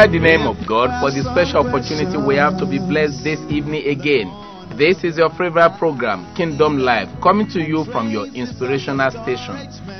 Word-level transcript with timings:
glorify 0.00 0.12
the 0.12 0.24
name 0.24 0.46
of 0.46 0.56
God 0.66 0.88
for 1.00 1.10
the 1.10 1.20
special 1.30 1.66
opportunity 1.66 2.16
we 2.16 2.36
have 2.36 2.56
to 2.58 2.64
be 2.64 2.78
blessed 2.78 3.22
this 3.22 3.38
evening 3.50 3.86
again. 3.86 4.32
This 4.78 5.04
is 5.04 5.18
your 5.18 5.28
favorite 5.30 5.76
program, 5.78 6.24
Kingdom 6.34 6.78
Life, 6.78 7.08
coming 7.22 7.46
to 7.50 7.60
you 7.60 7.84
from 7.92 8.08
your 8.10 8.24
inspirational 8.28 9.10
station, 9.10 9.56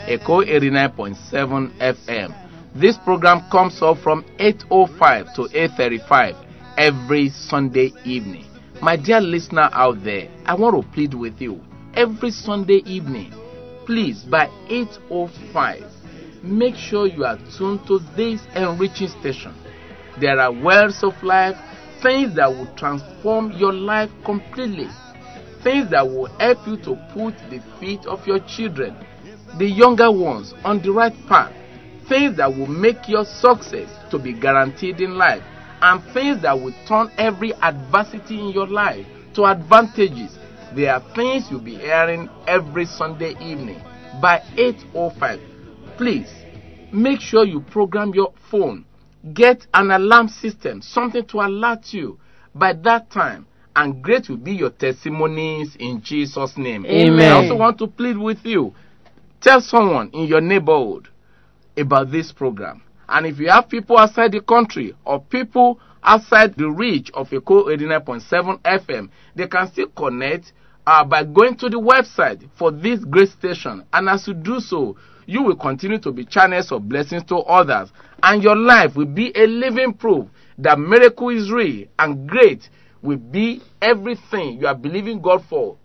Echo 0.08 0.40
89.7 0.42 1.76
FM. 1.78 2.32
This 2.74 2.96
program 3.04 3.42
comes 3.50 3.82
up 3.82 3.98
from 3.98 4.24
8.05 4.38 5.34
to 5.34 5.42
8.35 5.52 6.46
every 6.78 7.28
Sunday 7.28 7.92
evening. 8.04 8.46
My 8.80 8.96
dear 8.96 9.20
listener 9.20 9.68
out 9.72 10.02
there, 10.02 10.30
I 10.46 10.54
want 10.54 10.80
to 10.82 10.92
plead 10.92 11.12
with 11.12 11.42
you. 11.42 11.60
Every 11.94 12.30
Sunday 12.30 12.80
evening, 12.86 13.34
please, 13.84 14.22
by 14.22 14.46
8.05, 14.70 16.42
make 16.42 16.76
sure 16.76 17.06
you 17.06 17.24
are 17.24 17.36
tuned 17.58 17.86
to 17.88 17.98
this 18.16 18.40
enriching 18.54 19.08
station. 19.20 19.52
There 20.20 20.38
are 20.38 20.52
wells 20.52 21.02
of 21.02 21.14
life, 21.22 21.56
things 22.02 22.36
that 22.36 22.50
will 22.50 22.68
transform 22.76 23.52
your 23.52 23.72
life 23.72 24.10
completely, 24.22 24.88
things 25.62 25.90
that 25.90 26.06
will 26.06 26.26
help 26.38 26.58
you 26.66 26.76
to 26.84 26.94
put 27.14 27.34
the 27.48 27.62
feet 27.80 28.04
of 28.04 28.26
your 28.26 28.40
children, 28.40 28.94
the 29.58 29.64
younger 29.64 30.12
ones, 30.12 30.52
on 30.62 30.82
the 30.82 30.92
right 30.92 31.14
path, 31.26 31.54
things 32.06 32.36
that 32.36 32.50
will 32.50 32.66
make 32.66 33.08
your 33.08 33.24
success 33.24 33.88
to 34.10 34.18
be 34.18 34.34
guaranteed 34.34 35.00
in 35.00 35.16
life, 35.16 35.42
and 35.80 36.02
things 36.12 36.42
that 36.42 36.52
will 36.52 36.74
turn 36.86 37.10
every 37.16 37.54
adversity 37.54 38.38
in 38.38 38.50
your 38.50 38.66
life 38.66 39.06
to 39.32 39.46
advantages. 39.46 40.38
There 40.74 40.92
are 40.92 41.14
things 41.14 41.46
you'll 41.50 41.60
be 41.60 41.76
hearing 41.76 42.28
every 42.46 42.84
Sunday 42.84 43.30
evening 43.40 43.80
by 44.20 44.42
8:05. 44.58 45.40
Please 45.96 46.30
make 46.92 47.20
sure 47.20 47.46
you 47.46 47.60
program 47.60 48.12
your 48.12 48.34
phone. 48.50 48.84
Get 49.34 49.66
an 49.74 49.90
alarm 49.90 50.28
system, 50.28 50.80
something 50.82 51.24
to 51.26 51.40
alert 51.40 51.92
you 51.92 52.18
by 52.54 52.72
that 52.72 53.10
time. 53.10 53.46
And 53.76 54.02
great 54.02 54.28
will 54.28 54.36
be 54.36 54.52
your 54.52 54.70
testimonies 54.70 55.76
in 55.78 56.02
Jesus' 56.02 56.56
name. 56.56 56.84
Amen. 56.86 57.32
I 57.32 57.36
also 57.36 57.56
want 57.56 57.78
to 57.78 57.86
plead 57.86 58.18
with 58.18 58.44
you. 58.44 58.74
Tell 59.40 59.60
someone 59.60 60.10
in 60.12 60.24
your 60.24 60.40
neighborhood 60.40 61.08
about 61.76 62.10
this 62.10 62.32
program. 62.32 62.82
And 63.08 63.26
if 63.26 63.38
you 63.38 63.48
have 63.50 63.68
people 63.68 63.98
outside 63.98 64.32
the 64.32 64.40
country 64.40 64.94
or 65.04 65.20
people 65.20 65.80
outside 66.02 66.56
the 66.56 66.70
reach 66.70 67.10
of 67.12 67.32
Echo 67.32 67.64
89.7 67.66 68.60
FM, 68.60 69.10
they 69.34 69.46
can 69.46 69.66
still 69.68 69.88
connect 69.88 70.52
uh, 70.86 71.04
by 71.04 71.24
going 71.24 71.56
to 71.56 71.68
the 71.68 71.78
website 71.78 72.48
for 72.58 72.70
this 72.70 73.04
great 73.04 73.28
station. 73.28 73.84
And 73.92 74.08
as 74.08 74.26
you 74.26 74.34
do 74.34 74.60
so, 74.60 74.96
you 75.26 75.42
will 75.42 75.56
continue 75.56 75.98
to 76.00 76.10
be 76.12 76.24
channels 76.24 76.72
of 76.72 76.88
blessings 76.88 77.22
to 77.24 77.36
others. 77.36 77.90
And 78.22 78.42
your 78.42 78.56
life 78.56 78.96
will 78.96 79.06
be 79.06 79.32
a 79.34 79.46
living 79.46 79.94
proof 79.94 80.28
that 80.58 80.78
miracle 80.78 81.30
is 81.30 81.50
real 81.50 81.86
and 81.98 82.28
great 82.28 82.68
will 83.02 83.16
be 83.16 83.62
everything 83.80 84.60
you 84.60 84.66
are 84.66 84.74
believing 84.74 85.20
God 85.20 85.44
for 85.48 85.76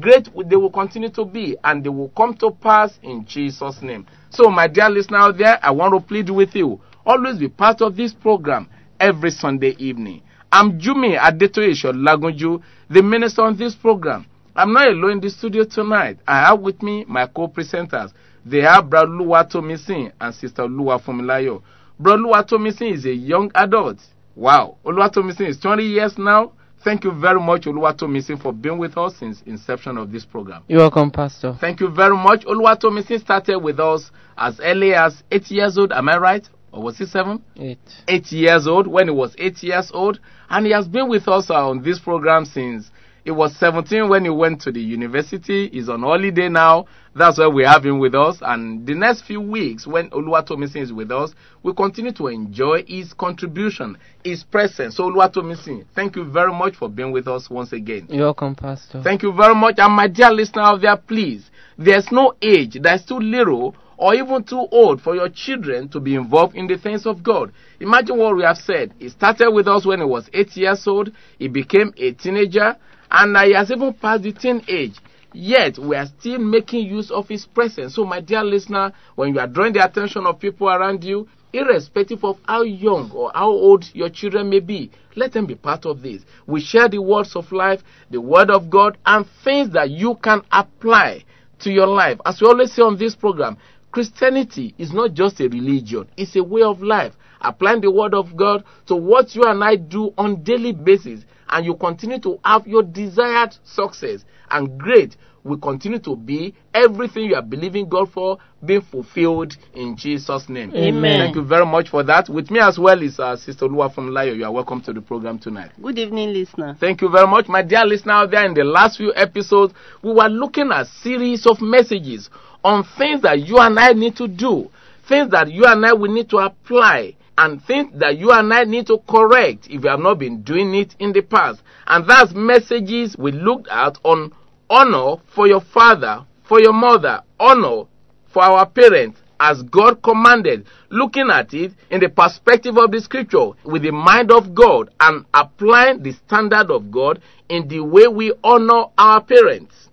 great 0.00 0.28
they 0.48 0.56
will 0.56 0.70
continue 0.70 1.08
to 1.10 1.24
be 1.24 1.56
and 1.64 1.82
they 1.82 1.88
will 1.88 2.10
come 2.10 2.34
to 2.34 2.50
pass 2.50 2.98
in 3.02 3.24
Jesus' 3.26 3.80
name. 3.82 4.06
So, 4.30 4.50
my 4.50 4.68
dear 4.68 4.90
listener 4.90 5.18
out 5.18 5.38
there, 5.38 5.58
I 5.62 5.70
want 5.70 5.94
to 5.94 6.00
plead 6.06 6.28
with 6.30 6.54
you. 6.54 6.80
Always 7.06 7.38
be 7.38 7.48
part 7.48 7.80
of 7.80 7.96
this 7.96 8.12
program 8.12 8.68
every 9.00 9.30
Sunday 9.30 9.74
evening. 9.78 10.22
I'm 10.52 10.78
Jumi 10.78 11.18
Adetoye 11.18 11.74
Lagunju, 11.94 12.62
the 12.90 13.02
minister 13.02 13.42
on 13.42 13.56
this 13.56 13.74
program. 13.74 14.26
I'm 14.54 14.72
not 14.72 14.88
alone 14.88 15.12
in 15.12 15.20
the 15.20 15.30
studio 15.30 15.64
tonight. 15.64 16.18
I 16.26 16.40
have 16.48 16.60
with 16.60 16.82
me 16.82 17.04
my 17.06 17.26
co-presenters. 17.26 18.12
They 18.44 18.64
are 18.64 18.82
Brother 18.82 19.08
Luwatomisin 19.10 20.12
and 20.20 20.34
Sister 20.34 20.62
Luwa 20.62 21.00
Funmilayo. 21.02 21.62
Brother 21.98 22.22
Luwatomisin 22.22 22.92
is 22.94 23.04
a 23.06 23.12
young 23.12 23.50
adult. 23.54 23.98
Wow. 24.36 24.76
Oluwatomisin 24.84 25.48
is 25.48 25.58
20 25.58 25.82
years 25.82 26.16
now. 26.16 26.52
Thank 26.84 27.02
you 27.02 27.10
very 27.10 27.40
much, 27.40 27.64
Oluwatomisin, 27.64 28.40
for 28.40 28.52
being 28.52 28.78
with 28.78 28.96
us 28.96 29.16
since 29.16 29.42
inception 29.46 29.98
of 29.98 30.12
this 30.12 30.24
program. 30.24 30.62
You're 30.68 30.78
welcome, 30.78 31.10
Pastor. 31.10 31.56
Thank 31.60 31.80
you 31.80 31.88
very 31.88 32.16
much. 32.16 32.44
Oluwatomisin 32.44 33.20
started 33.20 33.58
with 33.58 33.80
us 33.80 34.12
as 34.36 34.60
early 34.60 34.94
as 34.94 35.24
eight 35.32 35.50
years 35.50 35.76
old. 35.76 35.92
Am 35.92 36.08
I 36.08 36.18
right? 36.18 36.48
Or 36.70 36.82
was 36.82 36.98
he 36.98 37.06
seven? 37.06 37.42
Eight. 37.56 37.78
Eight 38.06 38.30
years 38.30 38.68
old 38.68 38.86
when 38.86 39.08
he 39.08 39.14
was 39.14 39.34
eight 39.38 39.60
years 39.62 39.90
old. 39.92 40.20
And 40.48 40.66
he 40.66 40.72
has 40.72 40.86
been 40.86 41.08
with 41.08 41.26
us 41.26 41.50
on 41.50 41.82
this 41.82 41.98
program 41.98 42.44
since 42.44 42.90
he 43.24 43.30
was 43.30 43.56
17 43.56 44.08
when 44.08 44.24
he 44.24 44.30
went 44.30 44.60
to 44.62 44.72
the 44.72 44.80
university. 44.80 45.68
He's 45.68 45.88
on 45.88 46.00
holiday 46.02 46.48
now. 46.48 46.86
That's 47.14 47.38
why 47.38 47.48
we 47.48 47.64
have 47.64 47.84
him 47.84 47.98
with 47.98 48.14
us. 48.14 48.38
And 48.40 48.86
the 48.86 48.94
next 48.94 49.22
few 49.22 49.40
weeks, 49.40 49.86
when 49.86 50.10
Oluwatomisin 50.10 50.82
is 50.82 50.92
with 50.92 51.10
us, 51.10 51.34
we 51.62 51.74
continue 51.74 52.12
to 52.12 52.28
enjoy 52.28 52.84
his 52.86 53.12
contribution, 53.12 53.98
his 54.22 54.44
presence. 54.44 54.96
So, 54.96 55.10
Oluwatomisin, 55.10 55.86
thank 55.94 56.16
you 56.16 56.24
very 56.24 56.52
much 56.52 56.76
for 56.76 56.88
being 56.88 57.12
with 57.12 57.26
us 57.26 57.50
once 57.50 57.72
again. 57.72 58.06
You're 58.08 58.26
welcome, 58.26 58.54
Pastor. 58.54 59.02
Thank 59.02 59.22
you 59.22 59.32
very 59.32 59.54
much. 59.54 59.74
And 59.78 59.92
my 59.92 60.06
dear 60.06 60.30
listener 60.30 60.62
out 60.62 60.80
there, 60.80 60.96
please, 60.96 61.50
there's 61.76 62.10
no 62.12 62.34
age 62.40 62.78
that's 62.80 63.04
too 63.04 63.18
little 63.18 63.74
or 63.98 64.14
even 64.14 64.44
too 64.44 64.66
old 64.70 65.02
for 65.02 65.16
your 65.16 65.28
children 65.28 65.88
to 65.88 65.98
be 66.00 66.14
involved 66.14 66.54
in 66.54 66.68
the 66.68 66.78
things 66.78 67.04
of 67.04 67.22
God. 67.22 67.52
Imagine 67.80 68.16
what 68.16 68.36
we 68.36 68.44
have 68.44 68.56
said. 68.56 68.94
He 68.98 69.08
started 69.08 69.50
with 69.50 69.66
us 69.66 69.84
when 69.84 69.98
he 69.98 70.04
was 70.04 70.30
eight 70.32 70.56
years 70.56 70.86
old. 70.86 71.10
He 71.38 71.48
became 71.48 71.92
a 71.96 72.12
teenager 72.12 72.76
and 73.10 73.36
he 73.38 73.54
has 73.54 73.70
even 73.70 73.92
passed 73.94 74.22
the 74.22 74.32
teen 74.32 74.62
age. 74.68 74.96
Yet 75.32 75.78
we 75.78 75.94
are 75.94 76.06
still 76.06 76.38
making 76.38 76.86
use 76.86 77.10
of 77.10 77.28
his 77.28 77.46
presence. 77.46 77.94
So, 77.94 78.04
my 78.04 78.20
dear 78.20 78.42
listener, 78.42 78.92
when 79.14 79.34
you 79.34 79.40
are 79.40 79.46
drawing 79.46 79.74
the 79.74 79.84
attention 79.84 80.26
of 80.26 80.40
people 80.40 80.68
around 80.68 81.04
you, 81.04 81.28
irrespective 81.52 82.24
of 82.24 82.38
how 82.46 82.62
young 82.62 83.10
or 83.12 83.30
how 83.34 83.50
old 83.50 83.84
your 83.94 84.08
children 84.08 84.48
may 84.48 84.60
be, 84.60 84.90
let 85.16 85.32
them 85.32 85.46
be 85.46 85.54
part 85.54 85.84
of 85.86 86.02
this. 86.02 86.22
We 86.46 86.60
share 86.60 86.88
the 86.88 87.02
words 87.02 87.36
of 87.36 87.52
life, 87.52 87.82
the 88.10 88.20
word 88.20 88.50
of 88.50 88.70
God, 88.70 88.96
and 89.04 89.26
things 89.44 89.70
that 89.74 89.90
you 89.90 90.14
can 90.16 90.42
apply 90.50 91.24
to 91.60 91.70
your 91.70 91.86
life. 91.86 92.18
As 92.24 92.40
we 92.40 92.46
always 92.48 92.72
say 92.72 92.82
on 92.82 92.96
this 92.96 93.14
program, 93.14 93.58
Christianity 93.90 94.74
is 94.78 94.92
not 94.92 95.14
just 95.14 95.40
a 95.40 95.48
religion, 95.48 96.08
it's 96.16 96.36
a 96.36 96.42
way 96.42 96.62
of 96.62 96.82
life. 96.82 97.14
Applying 97.40 97.80
the 97.80 97.90
word 97.90 98.14
of 98.14 98.36
God 98.36 98.64
to 98.86 98.96
what 98.96 99.34
you 99.34 99.44
and 99.44 99.62
I 99.62 99.76
do 99.76 100.12
on 100.18 100.42
daily 100.42 100.72
basis, 100.72 101.24
and 101.50 101.64
you 101.64 101.74
continue 101.74 102.18
to 102.20 102.38
have 102.44 102.66
your 102.66 102.82
desired 102.82 103.56
success 103.64 104.24
and 104.50 104.78
great 104.78 105.16
will 105.44 105.58
continue 105.58 105.98
to 105.98 106.16
be 106.16 106.54
everything 106.74 107.24
you 107.24 107.34
are 107.34 107.42
believing 107.42 107.88
God 107.88 108.10
for 108.12 108.38
being 108.64 108.82
fulfilled 108.82 109.56
in 109.74 109.96
Jesus' 109.96 110.48
name. 110.48 110.74
Amen. 110.74 111.20
Thank 111.20 111.36
you 111.36 111.44
very 111.44 111.64
much 111.64 111.88
for 111.88 112.02
that. 112.04 112.28
With 112.28 112.50
me 112.50 112.60
as 112.60 112.78
well 112.78 113.00
is 113.02 113.18
uh, 113.18 113.36
Sister 113.36 113.66
Luwa 113.66 113.92
Funmilayo. 113.92 114.36
You 114.36 114.44
are 114.44 114.52
welcome 114.52 114.80
to 114.82 114.92
the 114.92 115.00
program 115.00 115.38
tonight. 115.38 115.70
Good 115.80 115.98
evening, 115.98 116.32
listener. 116.32 116.76
Thank 116.78 117.00
you 117.02 117.08
very 117.08 117.26
much, 117.26 117.48
my 117.48 117.62
dear 117.62 117.84
listener 117.84 118.14
out 118.14 118.30
there. 118.30 118.44
In 118.44 118.54
the 118.54 118.64
last 118.64 118.98
few 118.98 119.12
episodes, 119.14 119.74
we 120.02 120.12
were 120.12 120.28
looking 120.28 120.70
at 120.72 120.86
series 120.88 121.46
of 121.46 121.60
messages 121.60 122.28
on 122.64 122.84
things 122.98 123.22
that 123.22 123.38
you 123.40 123.58
and 123.58 123.78
I 123.78 123.92
need 123.92 124.16
to 124.16 124.28
do, 124.28 124.70
things 125.08 125.30
that 125.30 125.50
you 125.50 125.64
and 125.64 125.84
I 125.86 125.92
will 125.92 126.12
need 126.12 126.28
to 126.30 126.38
apply, 126.38 127.14
and 127.38 127.62
things 127.62 127.92
that 128.00 128.18
you 128.18 128.32
and 128.32 128.52
I 128.52 128.64
need 128.64 128.88
to 128.88 128.98
correct 129.08 129.68
if 129.70 129.84
you 129.84 129.88
have 129.88 130.00
not 130.00 130.18
been 130.18 130.42
doing 130.42 130.74
it 130.74 130.96
in 130.98 131.12
the 131.12 131.22
past. 131.22 131.62
And 131.86 132.04
that's 132.08 132.34
messages 132.34 133.16
we 133.16 133.30
looked 133.30 133.68
at 133.68 133.96
on 134.02 134.32
honor 134.68 135.22
for 135.36 135.46
your 135.46 135.60
father, 135.60 136.26
for 136.48 136.60
your 136.60 136.72
mother, 136.72 137.22
honor 137.38 137.84
for 138.32 138.42
our 138.42 138.66
parents, 138.66 139.20
as 139.38 139.62
God 139.62 140.02
commanded, 140.02 140.66
looking 140.90 141.30
at 141.30 141.54
it 141.54 141.72
in 141.90 142.00
the 142.00 142.08
perspective 142.08 142.76
of 142.76 142.90
the 142.90 143.00
scripture 143.00 143.50
with 143.64 143.82
the 143.82 143.92
mind 143.92 144.32
of 144.32 144.52
God 144.52 144.90
and 144.98 145.24
applying 145.32 146.02
the 146.02 146.12
standard 146.26 146.72
of 146.72 146.90
God 146.90 147.22
in 147.48 147.68
the 147.68 147.78
way 147.80 148.08
we 148.08 148.34
honor 148.42 148.86
our 148.98 149.22
parents. 149.22 149.88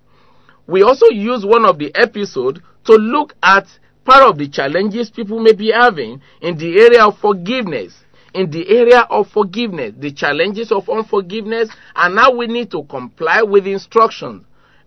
we 0.67 0.81
also 0.81 1.05
use 1.09 1.45
one 1.45 1.63
of 1.63 1.77
the 1.77 1.93
episodes 1.95 2.59
to 2.85 2.93
look 2.93 3.35
at 3.43 3.67
part 4.05 4.23
of 4.23 4.37
the 4.37 4.47
challenges 4.47 5.09
people 5.09 5.39
may 5.39 5.53
be 5.53 5.71
having 5.71 6.21
in 6.41 6.57
the 6.57 6.79
area 6.79 7.03
of 7.05 7.17
forgiveness. 7.19 7.93
In 8.33 8.51
the 8.51 8.67
area 8.69 9.01
of 9.09 9.29
forgiveness, 9.29 9.93
the 9.97 10.11
challenges 10.11 10.71
of 10.71 10.89
unforgiveness, 10.89 11.69
and 11.95 12.15
now 12.15 12.31
we 12.31 12.47
need 12.47 12.69
to 12.71 12.83
comply 12.83 13.41
with 13.41 13.65
instructions 13.65 14.45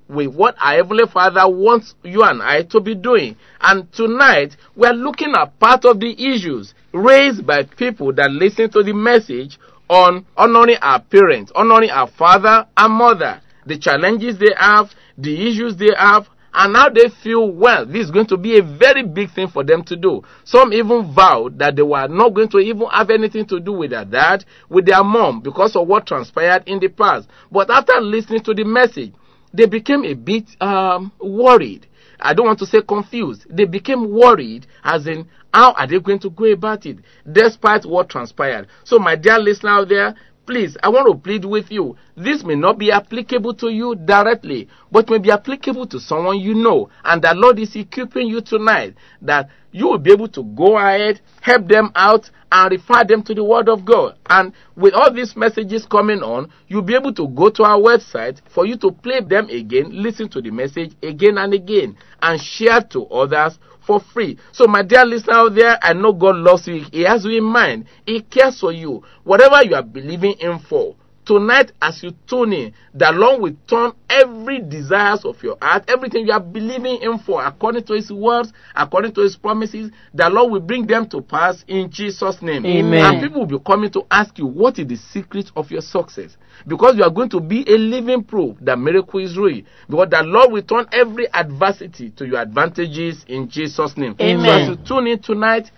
with 0.09 0.35
what 0.35 0.57
our 0.59 0.75
Heavenly 0.75 1.05
Father 1.13 1.49
wants 1.49 1.95
you 2.03 2.23
and 2.23 2.43
I 2.43 2.63
to 2.65 2.81
be 2.81 2.95
doing. 2.95 3.37
And 3.61 3.93
tonight, 3.93 4.57
we 4.75 4.87
are 4.87 4.95
looking 4.95 5.35
at 5.37 5.59
part 5.61 5.85
of 5.85 6.01
the 6.01 6.13
issues 6.13 6.75
raised 6.93 7.47
by 7.47 7.65
people 7.65 8.13
that 8.15 8.31
listen 8.31 8.71
to 8.71 8.83
the 8.83 8.95
message 8.95 9.59
on 9.89 10.27
honoring 10.37 10.77
our 10.81 11.01
parents, 11.01 11.53
honoring 11.55 11.91
our 11.91 12.09
father 12.09 12.67
and 12.77 12.93
mother, 12.93 13.41
the 13.67 13.79
challenges 13.79 14.39
they 14.39 14.55
have, 14.57 14.91
the 15.17 15.49
issues 15.49 15.77
they 15.77 15.93
have, 15.97 16.29
and 16.59 16.73
now 16.73 16.89
they 16.89 17.09
feel, 17.23 17.53
well, 17.53 17.87
this 17.87 18.07
is 18.07 18.11
going 18.11 18.27
to 18.27 18.37
be 18.37 18.59
a 18.59 18.63
very 18.63 19.05
big 19.05 19.31
thing 19.31 19.47
for 19.47 19.63
them 19.63 19.85
to 19.85 19.95
do. 19.95 20.23
Some 20.43 20.73
even 20.73 21.15
vowed 21.15 21.57
that 21.61 21.77
they 21.77 21.83
were 21.83 22.09
not 22.09 22.35
going 22.35 22.49
to 22.49 22.59
even 22.59 22.89
have 22.89 23.11
anything 23.11 23.47
to 23.47 23.61
do 23.61 23.73
with 23.73 23.91
their 23.91 24.05
dad, 24.05 24.45
with 24.69 24.85
their 24.85 25.05
mom, 25.05 25.41
because 25.41 25.77
of 25.77 25.87
what 25.87 26.09
transpired 26.09 26.65
in 26.67 26.81
the 26.81 26.89
past. 26.89 27.29
But 27.53 27.71
after 27.71 28.01
listening 28.01 28.43
to 28.43 28.55
the 28.55 28.65
message, 28.65 29.13
they 29.55 29.67
became 29.67 30.05
a 30.05 30.15
bit 30.15 30.61
um, 30.61 31.13
worried. 31.21 31.87
I 32.19 32.35
don't 32.35 32.47
want 32.47 32.59
to 32.59 32.67
say 32.67 32.83
confused. 32.83 33.47
They 33.49 33.65
became 33.65 34.11
worried, 34.11 34.67
as 34.83 35.07
in, 35.07 35.29
how 35.55 35.75
are 35.75 35.87
they 35.87 36.01
going 36.01 36.19
to 36.19 36.31
go 36.31 36.47
about 36.47 36.87
it, 36.87 36.99
despite 37.31 37.87
what 37.87 38.09
transpired? 38.09 38.67
So, 38.83 38.99
my 38.99 39.15
dear 39.15 39.39
listener 39.39 39.71
out 39.71 39.89
there, 39.91 40.17
please, 40.49 40.79
I 40.83 40.89
want 40.89 41.07
to 41.13 41.23
plead 41.23 41.45
with 41.45 41.71
you. 41.71 41.95
This 42.17 42.43
may 42.43 42.55
not 42.55 42.79
be 42.79 42.91
applicable 42.91 43.53
to 43.57 43.69
you 43.69 43.95
directly, 43.95 44.67
but 44.91 45.11
may 45.11 45.19
be 45.19 45.31
applicable 45.31 45.87
to 45.89 46.01
someone 46.01 46.41
you 46.41 46.55
know. 46.55 46.89
And 47.05 47.21
the 47.21 47.35
Lord 47.35 47.59
is 47.59 47.77
equipping 47.77 48.29
you 48.29 48.41
tonight 48.41 48.95
that 49.21 49.51
you 49.73 49.89
will 49.89 49.99
be 49.99 50.11
able 50.11 50.29
to 50.29 50.43
go 50.43 50.79
ahead, 50.79 51.21
help 51.43 51.69
them 51.69 51.91
out, 51.95 52.31
and 52.51 52.71
refer 52.71 53.05
them 53.05 53.23
to 53.25 53.35
the 53.35 53.45
Word 53.45 53.69
of 53.69 53.85
God. 53.85 54.17
And 54.31 54.55
with 54.75 54.95
all 54.95 55.13
these 55.13 55.37
messages 55.37 55.85
coming 55.85 56.23
on, 56.23 56.51
you'll 56.67 56.81
be 56.81 56.95
able 56.95 57.13
to 57.13 57.29
go 57.29 57.51
to 57.51 57.63
our 57.65 57.79
website 57.79 58.41
for 58.49 58.65
you 58.65 58.79
to 58.79 58.91
play 58.91 59.21
them 59.21 59.51
again, 59.51 59.91
listen 60.03 60.31
to 60.31 60.41
the 60.41 60.51
message 60.51 60.93
again 61.03 61.37
and 61.37 61.53
again, 61.53 61.95
and 62.23 62.41
share 62.41 62.81
to 62.93 63.05
others 63.09 63.59
for 63.89 64.01
free. 64.01 64.37
So, 64.53 64.67
my 64.67 64.83
dear 64.83 65.07
listener 65.07 65.33
out 65.33 65.55
there, 65.55 65.79
I 65.81 65.95
know 65.95 66.13
God 66.13 66.37
loves 66.37 66.69
you. 66.69 66.85
He 66.93 67.03
has 67.05 67.25
you 67.25 67.39
in 67.39 67.45
mind. 67.45 67.87
He 68.05 68.21
cares 68.21 68.61
for 68.61 68.71
you. 68.71 69.03
Whatever 69.25 69.65
you 69.65 69.75
are 69.75 69.83
believing 69.83 70.35
in 70.41 70.59
for, 70.59 70.95
tonight 71.29 71.73
as 71.83 72.03
you 72.03 72.11
tune 72.27 72.55
in, 72.55 72.75
the 72.95 73.13
Lord 73.13 73.43
will 73.43 73.57
turn 73.69 73.93
every 74.09 74.61
desires 74.61 75.27
of 75.27 75.41
your 75.43 75.59
heart, 75.61 75.85
everything 75.87 76.27
you 76.27 76.33
are 76.33 76.41
believing 76.41 77.03
in 77.03 77.19
for, 77.19 77.45
according 77.45 77.85
to 77.85 77.93
His 77.93 78.11
words, 78.11 78.51
according 78.75 79.13
to 79.13 79.21
His 79.21 79.37
promises, 79.37 79.93
the 80.15 80.29
Lord 80.31 80.51
will 80.51 80.61
bring 80.61 80.87
them 80.87 81.07
to 81.11 81.21
pass 81.21 81.63
in 81.69 81.91
Jesus' 81.91 82.41
name. 82.41 82.65
Amen. 82.65 83.05
And 83.05 83.23
people 83.23 83.41
will 83.41 83.59
be 83.59 83.65
coming 83.65 83.91
to 83.93 84.07
ask 84.11 84.39
you, 84.39 84.47
what 84.47 84.79
is 84.79 84.89
the 84.89 84.97
secret 84.97 85.53
of 85.55 85.71
your 85.71 85.83
success? 85.83 86.37
Because 86.67 86.97
you 86.97 87.05
are 87.05 87.11
going 87.11 87.29
to 87.29 87.41
be 87.41 87.63
a 87.69 87.77
living 87.77 88.25
proof 88.25 88.57
that 88.63 88.79
miracle 88.79 89.21
is 89.21 89.37
real. 89.37 89.63
Because 89.89 90.09
the 90.11 90.23
Lord 90.23 90.51
will 90.51 90.63
turn 90.63 90.87
every 90.93 91.33
adversity 91.35 92.11
to 92.17 92.27
your 92.27 92.41
advantages 92.41 93.25
in 93.29 93.51
Jesus' 93.51 93.97
name. 93.99 94.17
Amen. 94.19 94.45
So 94.45 94.51
as 94.51 94.69
you 94.69 94.87
tune 94.87 95.07
in 95.07 95.21
tonight, 95.21 95.71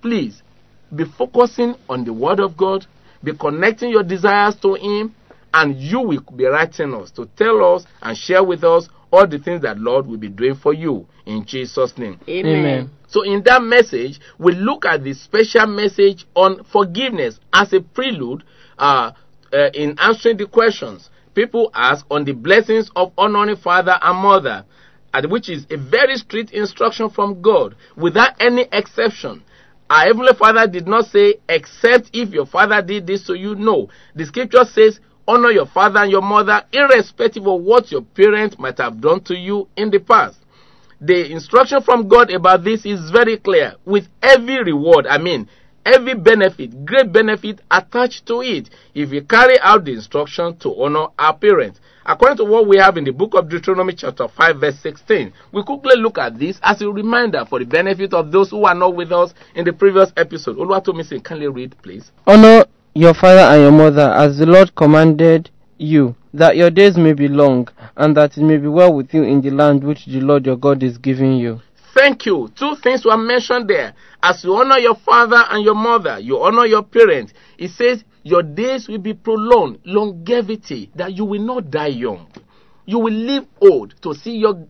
please 0.00 0.42
be 0.94 1.04
focusing 1.18 1.74
on 1.88 2.04
the 2.04 2.12
Word 2.12 2.38
of 2.38 2.56
God, 2.56 2.86
be 3.26 3.36
connecting 3.36 3.90
your 3.90 4.02
desires 4.02 4.56
to 4.62 4.74
Him, 4.74 5.14
and 5.52 5.76
you 5.76 6.00
will 6.00 6.20
be 6.34 6.44
writing 6.46 6.94
us 6.94 7.10
to 7.12 7.26
tell 7.36 7.74
us 7.74 7.84
and 8.00 8.16
share 8.16 8.44
with 8.44 8.64
us 8.64 8.88
all 9.10 9.26
the 9.26 9.38
things 9.38 9.62
that 9.62 9.78
Lord 9.78 10.06
will 10.06 10.18
be 10.18 10.28
doing 10.28 10.54
for 10.54 10.72
you 10.72 11.06
in 11.26 11.44
Jesus' 11.44 11.96
name. 11.98 12.18
Amen. 12.28 12.90
So 13.08 13.22
in 13.22 13.42
that 13.44 13.62
message, 13.62 14.20
we 14.38 14.52
look 14.52 14.84
at 14.84 15.04
the 15.04 15.14
special 15.14 15.66
message 15.66 16.26
on 16.34 16.64
forgiveness 16.64 17.38
as 17.52 17.72
a 17.72 17.80
prelude 17.80 18.42
uh, 18.78 19.12
uh, 19.52 19.70
in 19.74 19.96
answering 19.98 20.36
the 20.36 20.46
questions 20.46 21.10
people 21.36 21.70
ask 21.74 22.04
on 22.10 22.24
the 22.24 22.32
blessings 22.32 22.90
of 22.96 23.12
honoring 23.16 23.56
father 23.56 23.96
and 24.02 24.18
mother, 24.18 24.64
and 25.14 25.30
which 25.30 25.48
is 25.48 25.66
a 25.70 25.76
very 25.76 26.16
strict 26.16 26.50
instruction 26.50 27.10
from 27.10 27.42
God 27.42 27.76
without 27.94 28.32
any 28.40 28.66
exception. 28.72 29.44
Our 29.88 30.06
Heavenly 30.06 30.34
Father 30.38 30.66
did 30.66 30.86
not 30.88 31.06
say, 31.06 31.36
except 31.48 32.10
if 32.12 32.30
your 32.30 32.46
father 32.46 32.82
did 32.82 33.06
this 33.06 33.26
to 33.26 33.34
you. 33.34 33.54
No. 33.54 33.88
The 34.14 34.26
scripture 34.26 34.64
says, 34.64 35.00
honor 35.28 35.50
your 35.50 35.66
father 35.66 36.00
and 36.00 36.10
your 36.10 36.22
mother, 36.22 36.62
irrespective 36.72 37.46
of 37.46 37.60
what 37.62 37.90
your 37.92 38.02
parents 38.02 38.58
might 38.58 38.78
have 38.78 39.00
done 39.00 39.20
to 39.24 39.36
you 39.36 39.68
in 39.76 39.90
the 39.90 40.00
past 40.00 40.38
the 41.00 41.30
instruction 41.30 41.82
from 41.82 42.08
God 42.08 42.30
about 42.30 42.64
this 42.64 42.86
is 42.86 43.10
very 43.10 43.36
clear 43.36 43.74
with 43.84 44.08
every 44.22 44.62
reward, 44.62 45.06
I 45.06 45.18
mean, 45.18 45.48
every 45.84 46.14
benefit, 46.14 46.84
great 46.84 47.12
benefit 47.12 47.60
attached 47.70 48.26
to 48.26 48.40
it 48.40 48.70
if 48.94 49.10
we 49.10 49.20
carry 49.20 49.58
out 49.60 49.84
the 49.84 49.92
instruction 49.92 50.56
to 50.58 50.74
honor 50.82 51.08
our 51.18 51.36
parents. 51.36 51.80
According 52.08 52.36
to 52.36 52.44
what 52.44 52.68
we 52.68 52.76
have 52.78 52.96
in 52.96 53.02
the 53.02 53.10
book 53.10 53.34
of 53.34 53.48
Deuteronomy 53.48 53.92
chapter 53.92 54.28
5 54.28 54.60
verse 54.60 54.78
16, 54.78 55.32
we 55.50 55.64
quickly 55.64 55.96
look 55.96 56.18
at 56.18 56.38
this 56.38 56.60
as 56.62 56.80
a 56.80 56.88
reminder 56.88 57.44
for 57.50 57.58
the 57.58 57.64
benefit 57.64 58.14
of 58.14 58.30
those 58.30 58.50
who 58.50 58.64
are 58.64 58.76
not 58.76 58.94
with 58.94 59.10
us 59.10 59.34
in 59.56 59.64
the 59.64 59.72
previous 59.72 60.12
episode. 60.16 60.56
Oluwatomisin, 60.56 61.24
can 61.24 61.42
you 61.42 61.50
read 61.50 61.74
please? 61.82 62.12
Honor 62.24 62.64
your 62.94 63.12
father 63.12 63.40
and 63.40 63.60
your 63.60 63.72
mother 63.72 64.12
as 64.14 64.38
the 64.38 64.46
Lord 64.46 64.72
commanded 64.76 65.50
you, 65.78 66.14
that 66.32 66.56
your 66.56 66.70
days 66.70 66.96
may 66.96 67.12
be 67.12 67.26
long, 67.26 67.66
and 67.96 68.16
that 68.16 68.38
it 68.38 68.42
may 68.44 68.56
be 68.56 68.68
well 68.68 68.94
with 68.94 69.12
you 69.12 69.24
in 69.24 69.40
the 69.40 69.50
land 69.50 69.82
which 69.82 70.06
the 70.06 70.20
Lord 70.20 70.46
your 70.46 70.56
God 70.56 70.84
is 70.84 70.98
giving 70.98 71.32
you. 71.32 71.60
Thank 71.92 72.24
you. 72.26 72.52
Two 72.56 72.76
things 72.76 73.04
were 73.04 73.16
mentioned 73.16 73.68
there. 73.68 73.94
As 74.22 74.44
you 74.44 74.54
honor 74.54 74.78
your 74.78 74.94
father 74.94 75.42
and 75.50 75.64
your 75.64 75.74
mother, 75.74 76.20
you 76.20 76.38
honor 76.38 76.66
your 76.66 76.84
parents. 76.84 77.32
It 77.58 77.70
says 77.70 78.04
your 78.26 78.42
days 78.42 78.88
will 78.88 78.98
be 78.98 79.14
prolonged, 79.14 79.78
longevity, 79.84 80.90
that 80.96 81.12
you 81.16 81.24
will 81.24 81.40
not 81.40 81.70
die 81.70 81.86
young. 81.86 82.26
You 82.84 82.98
will 82.98 83.14
live 83.14 83.46
old 83.60 83.94
to 84.02 84.14
see 84.14 84.32
your 84.32 84.66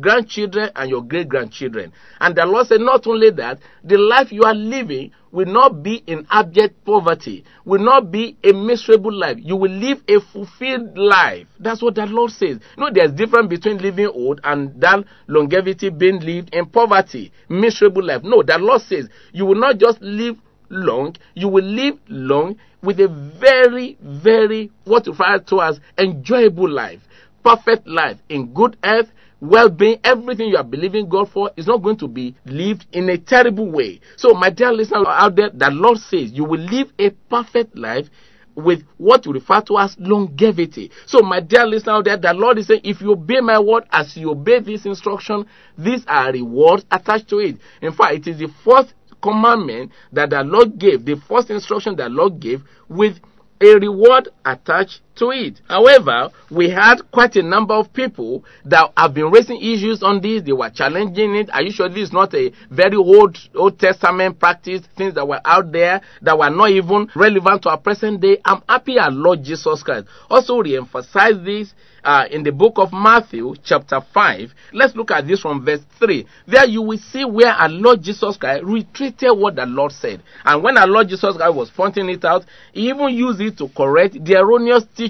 grandchildren 0.00 0.70
and 0.74 0.90
your 0.90 1.04
great 1.04 1.28
grandchildren. 1.28 1.92
And 2.18 2.34
the 2.34 2.44
Lord 2.44 2.66
said, 2.66 2.80
not 2.80 3.06
only 3.06 3.30
that, 3.30 3.60
the 3.84 3.98
life 3.98 4.32
you 4.32 4.42
are 4.42 4.54
living 4.54 5.12
will 5.30 5.46
not 5.46 5.80
be 5.84 6.02
in 6.08 6.26
abject 6.28 6.84
poverty, 6.84 7.44
will 7.64 7.84
not 7.84 8.10
be 8.10 8.36
a 8.42 8.52
miserable 8.52 9.12
life. 9.12 9.36
You 9.38 9.54
will 9.54 9.70
live 9.70 10.02
a 10.08 10.18
fulfilled 10.18 10.98
life. 10.98 11.46
That's 11.60 11.80
what 11.80 11.94
the 11.94 12.06
Lord 12.06 12.32
says. 12.32 12.58
You 12.76 12.84
know, 12.84 12.90
there's 12.92 13.12
difference 13.12 13.46
between 13.46 13.78
living 13.78 14.08
old 14.08 14.40
and 14.42 14.80
that 14.80 15.04
longevity 15.28 15.90
being 15.90 16.18
lived 16.18 16.52
in 16.52 16.66
poverty, 16.66 17.30
miserable 17.48 18.04
life. 18.04 18.24
No, 18.24 18.42
the 18.42 18.58
Lord 18.58 18.82
says 18.82 19.08
you 19.32 19.46
will 19.46 19.60
not 19.60 19.78
just 19.78 20.02
live 20.02 20.36
long, 20.68 21.16
you 21.34 21.48
will 21.48 21.64
live 21.64 21.98
long 22.08 22.56
with 22.82 23.00
a 23.00 23.08
very, 23.08 23.96
very, 24.00 24.70
what 24.84 25.06
you 25.06 25.12
refer 25.12 25.38
to 25.38 25.60
as 25.62 25.80
enjoyable 25.98 26.68
life, 26.68 27.00
perfect 27.44 27.86
life 27.86 28.18
in 28.28 28.52
good 28.52 28.76
health, 28.82 29.08
well-being, 29.40 30.00
everything 30.02 30.48
you 30.48 30.56
are 30.56 30.64
believing 30.64 31.08
God 31.08 31.30
for 31.30 31.50
is 31.56 31.66
not 31.66 31.82
going 31.82 31.96
to 31.98 32.08
be 32.08 32.34
lived 32.44 32.86
in 32.92 33.08
a 33.08 33.18
terrible 33.18 33.70
way. 33.70 34.00
So, 34.16 34.34
my 34.34 34.50
dear 34.50 34.72
listener 34.72 35.04
out 35.06 35.36
there, 35.36 35.50
the 35.50 35.70
Lord 35.70 35.98
says 35.98 36.32
you 36.32 36.44
will 36.44 36.60
live 36.60 36.92
a 36.98 37.10
perfect 37.10 37.76
life 37.76 38.08
with 38.56 38.82
what 38.96 39.24
you 39.24 39.32
refer 39.32 39.60
to 39.60 39.78
as 39.78 39.94
longevity. 40.00 40.90
So, 41.06 41.20
my 41.20 41.38
dear 41.40 41.64
listener 41.64 41.92
out 41.92 42.04
there, 42.06 42.16
the 42.16 42.34
Lord 42.34 42.58
is 42.58 42.66
saying, 42.66 42.80
if 42.82 43.00
you 43.00 43.12
obey 43.12 43.40
my 43.40 43.60
word 43.60 43.84
as 43.92 44.16
you 44.16 44.32
obey 44.32 44.58
this 44.58 44.84
instruction, 44.84 45.46
these 45.76 46.04
are 46.08 46.32
rewards 46.32 46.84
attached 46.90 47.28
to 47.28 47.38
it. 47.38 47.58
In 47.80 47.92
fact, 47.92 48.14
it 48.14 48.26
is 48.26 48.38
the 48.38 48.48
first 48.64 48.94
commandment 49.22 49.92
that 50.12 50.30
the 50.30 50.42
Lord 50.42 50.78
gave, 50.78 51.04
the 51.04 51.16
first 51.16 51.50
instruction 51.50 51.96
that 51.96 52.10
Lord 52.10 52.40
gave 52.40 52.62
with 52.88 53.18
a 53.60 53.74
reward 53.74 54.28
attached 54.44 55.00
to 55.18 55.30
it. 55.30 55.60
However, 55.68 56.30
we 56.50 56.70
had 56.70 56.96
quite 57.12 57.36
a 57.36 57.42
number 57.42 57.74
of 57.74 57.92
people 57.92 58.44
that 58.64 58.92
have 58.96 59.14
been 59.14 59.30
raising 59.30 59.60
issues 59.60 60.02
on 60.02 60.20
this. 60.20 60.42
They 60.42 60.52
were 60.52 60.70
challenging 60.70 61.34
it. 61.34 61.50
Are 61.50 61.62
you 61.62 61.72
sure 61.72 61.88
this 61.88 62.08
is 62.08 62.12
not 62.12 62.34
a 62.34 62.52
very 62.70 62.96
old 62.96 63.36
Old 63.54 63.78
Testament 63.78 64.38
practice? 64.38 64.82
Things 64.96 65.14
that 65.14 65.26
were 65.26 65.40
out 65.44 65.72
there 65.72 66.00
that 66.22 66.38
were 66.38 66.50
not 66.50 66.70
even 66.70 67.08
relevant 67.14 67.62
to 67.62 67.70
our 67.70 67.78
present 67.78 68.20
day. 68.20 68.38
I'm 68.44 68.62
happy 68.68 68.98
our 68.98 69.10
Lord 69.10 69.42
Jesus 69.42 69.82
Christ 69.82 70.06
also 70.30 70.58
re-emphasized 70.60 71.44
this 71.44 71.72
uh, 72.04 72.24
in 72.30 72.42
the 72.42 72.52
book 72.52 72.74
of 72.76 72.92
Matthew, 72.92 73.54
chapter 73.62 74.00
5. 74.00 74.50
Let's 74.72 74.94
look 74.94 75.10
at 75.10 75.26
this 75.26 75.40
from 75.40 75.64
verse 75.64 75.80
3. 75.98 76.26
There 76.46 76.66
you 76.66 76.82
will 76.82 76.98
see 76.98 77.24
where 77.24 77.52
our 77.52 77.68
Lord 77.68 78.02
Jesus 78.02 78.36
Christ 78.36 78.64
retreated 78.64 79.30
what 79.36 79.56
the 79.56 79.66
Lord 79.66 79.92
said. 79.92 80.22
And 80.44 80.62
when 80.62 80.78
our 80.78 80.86
Lord 80.86 81.08
Jesus 81.08 81.36
Christ 81.36 81.54
was 81.54 81.70
pointing 81.70 82.08
it 82.08 82.24
out, 82.24 82.44
he 82.72 82.88
even 82.88 83.08
used 83.10 83.40
it 83.40 83.58
to 83.58 83.68
correct 83.68 84.16
the 84.24 84.36
erroneous 84.36 84.84
teaching 84.96 85.07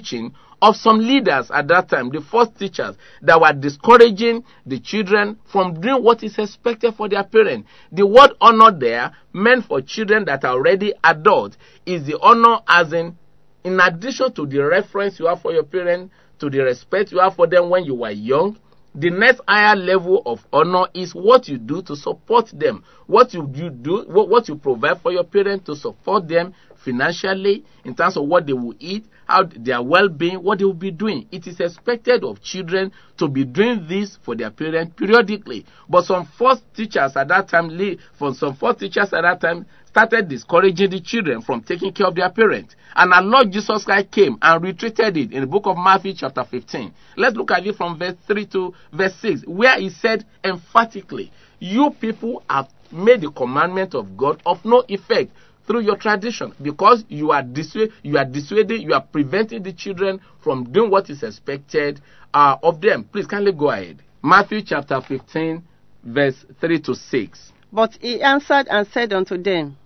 of 0.61 0.75
some 0.75 0.99
leaders 0.99 1.49
at 1.51 1.67
that 1.69 1.89
time, 1.89 2.09
the 2.09 2.21
first 2.21 2.57
teachers 2.57 2.95
that 3.21 3.39
were 3.39 3.53
discouraging 3.53 4.43
the 4.65 4.79
children 4.79 5.37
from 5.51 5.79
doing 5.79 6.03
what 6.03 6.23
is 6.23 6.37
expected 6.37 6.93
for 6.95 7.07
their 7.07 7.23
parents. 7.23 7.69
The 7.91 8.05
word 8.05 8.31
honor 8.41 8.77
there, 8.77 9.11
meant 9.33 9.65
for 9.65 9.81
children 9.81 10.25
that 10.25 10.43
are 10.43 10.53
already 10.53 10.93
adult, 11.03 11.55
is 11.85 12.05
the 12.05 12.19
honor 12.21 12.59
as 12.67 12.91
in, 12.93 13.17
in 13.63 13.79
addition 13.79 14.33
to 14.33 14.45
the 14.45 14.59
reference 14.65 15.19
you 15.19 15.27
have 15.27 15.41
for 15.41 15.53
your 15.53 15.63
parents, 15.63 16.13
to 16.39 16.49
the 16.49 16.59
respect 16.59 17.11
you 17.11 17.19
have 17.19 17.35
for 17.35 17.47
them 17.47 17.69
when 17.69 17.85
you 17.85 17.95
were 17.95 18.11
young, 18.11 18.57
The 18.95 19.11
next 19.11 19.41
higher 19.47 19.75
level 19.75 20.23
of 20.25 20.45
honor 20.51 20.87
is 20.93 21.13
what 21.13 21.47
you 21.47 21.57
do 21.57 21.81
to 21.83 21.95
support 21.95 22.47
them. 22.53 22.83
What 23.05 23.33
you, 23.33 23.47
do, 23.47 24.05
what, 24.07 24.29
what 24.29 24.47
you 24.49 24.55
provide 24.55 25.01
for 25.01 25.11
your 25.11 25.23
parents 25.23 25.65
to 25.67 25.75
support 25.75 26.27
them 26.27 26.53
financially 26.83 27.65
in 27.85 27.93
terms 27.95 28.17
of 28.17 28.25
what 28.25 28.47
they 28.47 28.53
will 28.53 28.73
eat, 28.79 29.05
how 29.27 29.43
their 29.43 29.81
well-being, 29.81 30.41
what 30.41 30.57
they 30.59 30.65
will 30.65 30.73
be 30.73 30.91
doing. 30.91 31.27
It 31.31 31.45
is 31.45 31.59
expected 31.59 32.23
of 32.23 32.41
children 32.41 32.91
to 33.17 33.27
be 33.27 33.45
doing 33.45 33.85
this 33.87 34.17
for 34.23 34.35
their 34.35 34.49
parents 34.49 34.93
periodically. 34.97 35.65
But 35.87 36.05
some 36.05 36.25
first 36.25 36.63
teachers 36.73 37.15
at 37.15 37.27
that 37.27 37.47
time, 37.47 37.69
for 38.17 38.33
some 38.33 38.55
first 38.55 38.79
teachers 38.79 39.13
at 39.13 39.21
that 39.21 39.39
time, 39.41 39.67
started 39.89 40.29
discouraging 40.29 40.91
the 40.91 41.01
children 41.01 41.41
from 41.41 41.61
taking 41.61 41.91
care 41.91 42.05
of 42.05 42.15
their 42.15 42.29
parents. 42.29 42.75
And 42.95 43.11
our 43.11 43.23
Lord 43.23 43.51
Jesus 43.51 43.83
Christ 43.83 44.11
came 44.11 44.37
and 44.41 44.63
retreated 44.63 45.17
it 45.17 45.31
in 45.33 45.41
the 45.41 45.47
book 45.47 45.65
of 45.65 45.77
Matthew 45.77 46.13
chapter 46.13 46.43
15. 46.43 46.93
Let's 47.17 47.35
look 47.35 47.51
at 47.51 47.65
it 47.65 47.75
from 47.75 47.97
verse 47.97 48.15
3 48.27 48.45
to 48.47 48.73
verse 48.93 49.15
6, 49.21 49.43
where 49.47 49.79
he 49.79 49.89
said 49.89 50.25
emphatically, 50.43 51.31
you 51.59 51.89
people 51.99 52.43
have 52.49 52.69
made 52.91 53.21
the 53.21 53.31
commandment 53.31 53.95
of 53.95 54.15
God 54.15 54.41
of 54.45 54.63
no 54.63 54.83
effect 54.87 55.31
through 55.65 55.81
your 55.81 55.97
tradition 55.97 56.53
because 56.61 57.03
you 57.09 57.31
are 57.31 57.43
dissuaded, 57.43 57.93
you 58.03 58.17
are 58.17 58.25
dissuading, 58.25 58.81
you 58.81 58.93
are 58.93 59.03
preventing 59.03 59.63
the 59.63 59.73
children 59.73 60.19
from 60.43 60.71
doing 60.71 60.91
what 60.91 61.09
is 61.09 61.23
expected 61.23 61.99
uh, 62.33 62.57
of 62.61 62.79
them. 62.79 63.03
Please 63.11 63.25
kindly 63.25 63.51
go 63.51 63.69
ahead. 63.69 64.01
Matthew 64.23 64.61
chapter 64.61 65.01
15, 65.01 65.63
verse 66.03 66.45
3 66.61 66.79
to 66.81 66.95
6. 66.95 67.51
But 67.71 67.97
he 68.01 68.21
answered 68.21 68.67
and 68.69 68.87
said 68.87 69.13
unto 69.13 69.37
them, 69.37 69.77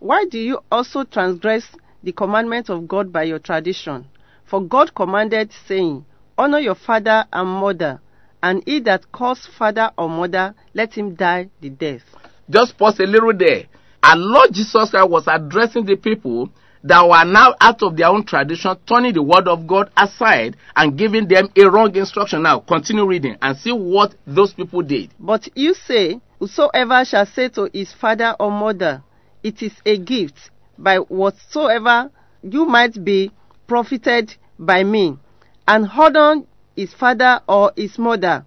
Why 0.00 0.24
do 0.24 0.38
you 0.38 0.60
also 0.70 1.04
transgress 1.04 1.64
the 2.02 2.12
commandment 2.12 2.68
of 2.68 2.88
God 2.88 3.12
by 3.12 3.24
your 3.24 3.38
tradition? 3.38 4.06
For 4.44 4.60
God 4.62 4.94
commanded, 4.94 5.52
saying, 5.66 6.04
Honor 6.36 6.58
your 6.58 6.74
father 6.74 7.26
and 7.32 7.48
mother, 7.48 8.00
and 8.42 8.62
he 8.66 8.80
that 8.80 9.10
calls 9.12 9.46
father 9.58 9.90
or 9.98 10.08
mother, 10.08 10.54
let 10.74 10.94
him 10.94 11.14
die 11.14 11.50
the 11.60 11.70
death. 11.70 12.02
Just 12.48 12.78
pause 12.78 12.98
a 13.00 13.04
little 13.04 13.36
there. 13.36 13.64
Our 14.02 14.16
Lord 14.16 14.52
Jesus 14.52 14.90
Christ 14.90 15.10
was 15.10 15.24
addressing 15.26 15.84
the 15.84 15.96
people 15.96 16.50
that 16.84 17.02
were 17.06 17.24
now 17.24 17.54
out 17.60 17.82
of 17.82 17.96
their 17.96 18.08
own 18.08 18.24
tradition, 18.24 18.76
turning 18.86 19.14
the 19.14 19.22
word 19.22 19.48
of 19.48 19.66
God 19.66 19.90
aside 19.96 20.56
and 20.76 20.96
giving 20.96 21.28
them 21.28 21.48
a 21.56 21.68
wrong 21.68 21.94
instruction. 21.96 22.42
Now, 22.42 22.60
continue 22.60 23.06
reading 23.06 23.36
and 23.42 23.56
see 23.56 23.72
what 23.72 24.14
those 24.26 24.52
people 24.52 24.82
did. 24.82 25.10
But 25.18 25.48
you 25.56 25.74
say, 25.74 26.20
Whosoever 26.38 27.04
shall 27.04 27.26
say 27.26 27.48
to 27.50 27.68
his 27.72 27.92
father 27.92 28.36
or 28.38 28.50
mother, 28.50 29.02
It 29.42 29.60
is 29.62 29.72
a 29.84 29.98
gift, 29.98 30.50
by 30.78 30.98
whatsoever 30.98 32.10
you 32.42 32.64
might 32.64 33.04
be 33.04 33.32
profited 33.66 34.34
by 34.58 34.84
me, 34.84 35.18
and 35.66 35.86
hold 35.86 36.16
on 36.16 36.46
his 36.76 36.94
father 36.94 37.40
or 37.48 37.72
his 37.76 37.98
mother, 37.98 38.46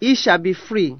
he 0.00 0.16
shall 0.16 0.38
be 0.38 0.52
free. 0.52 0.96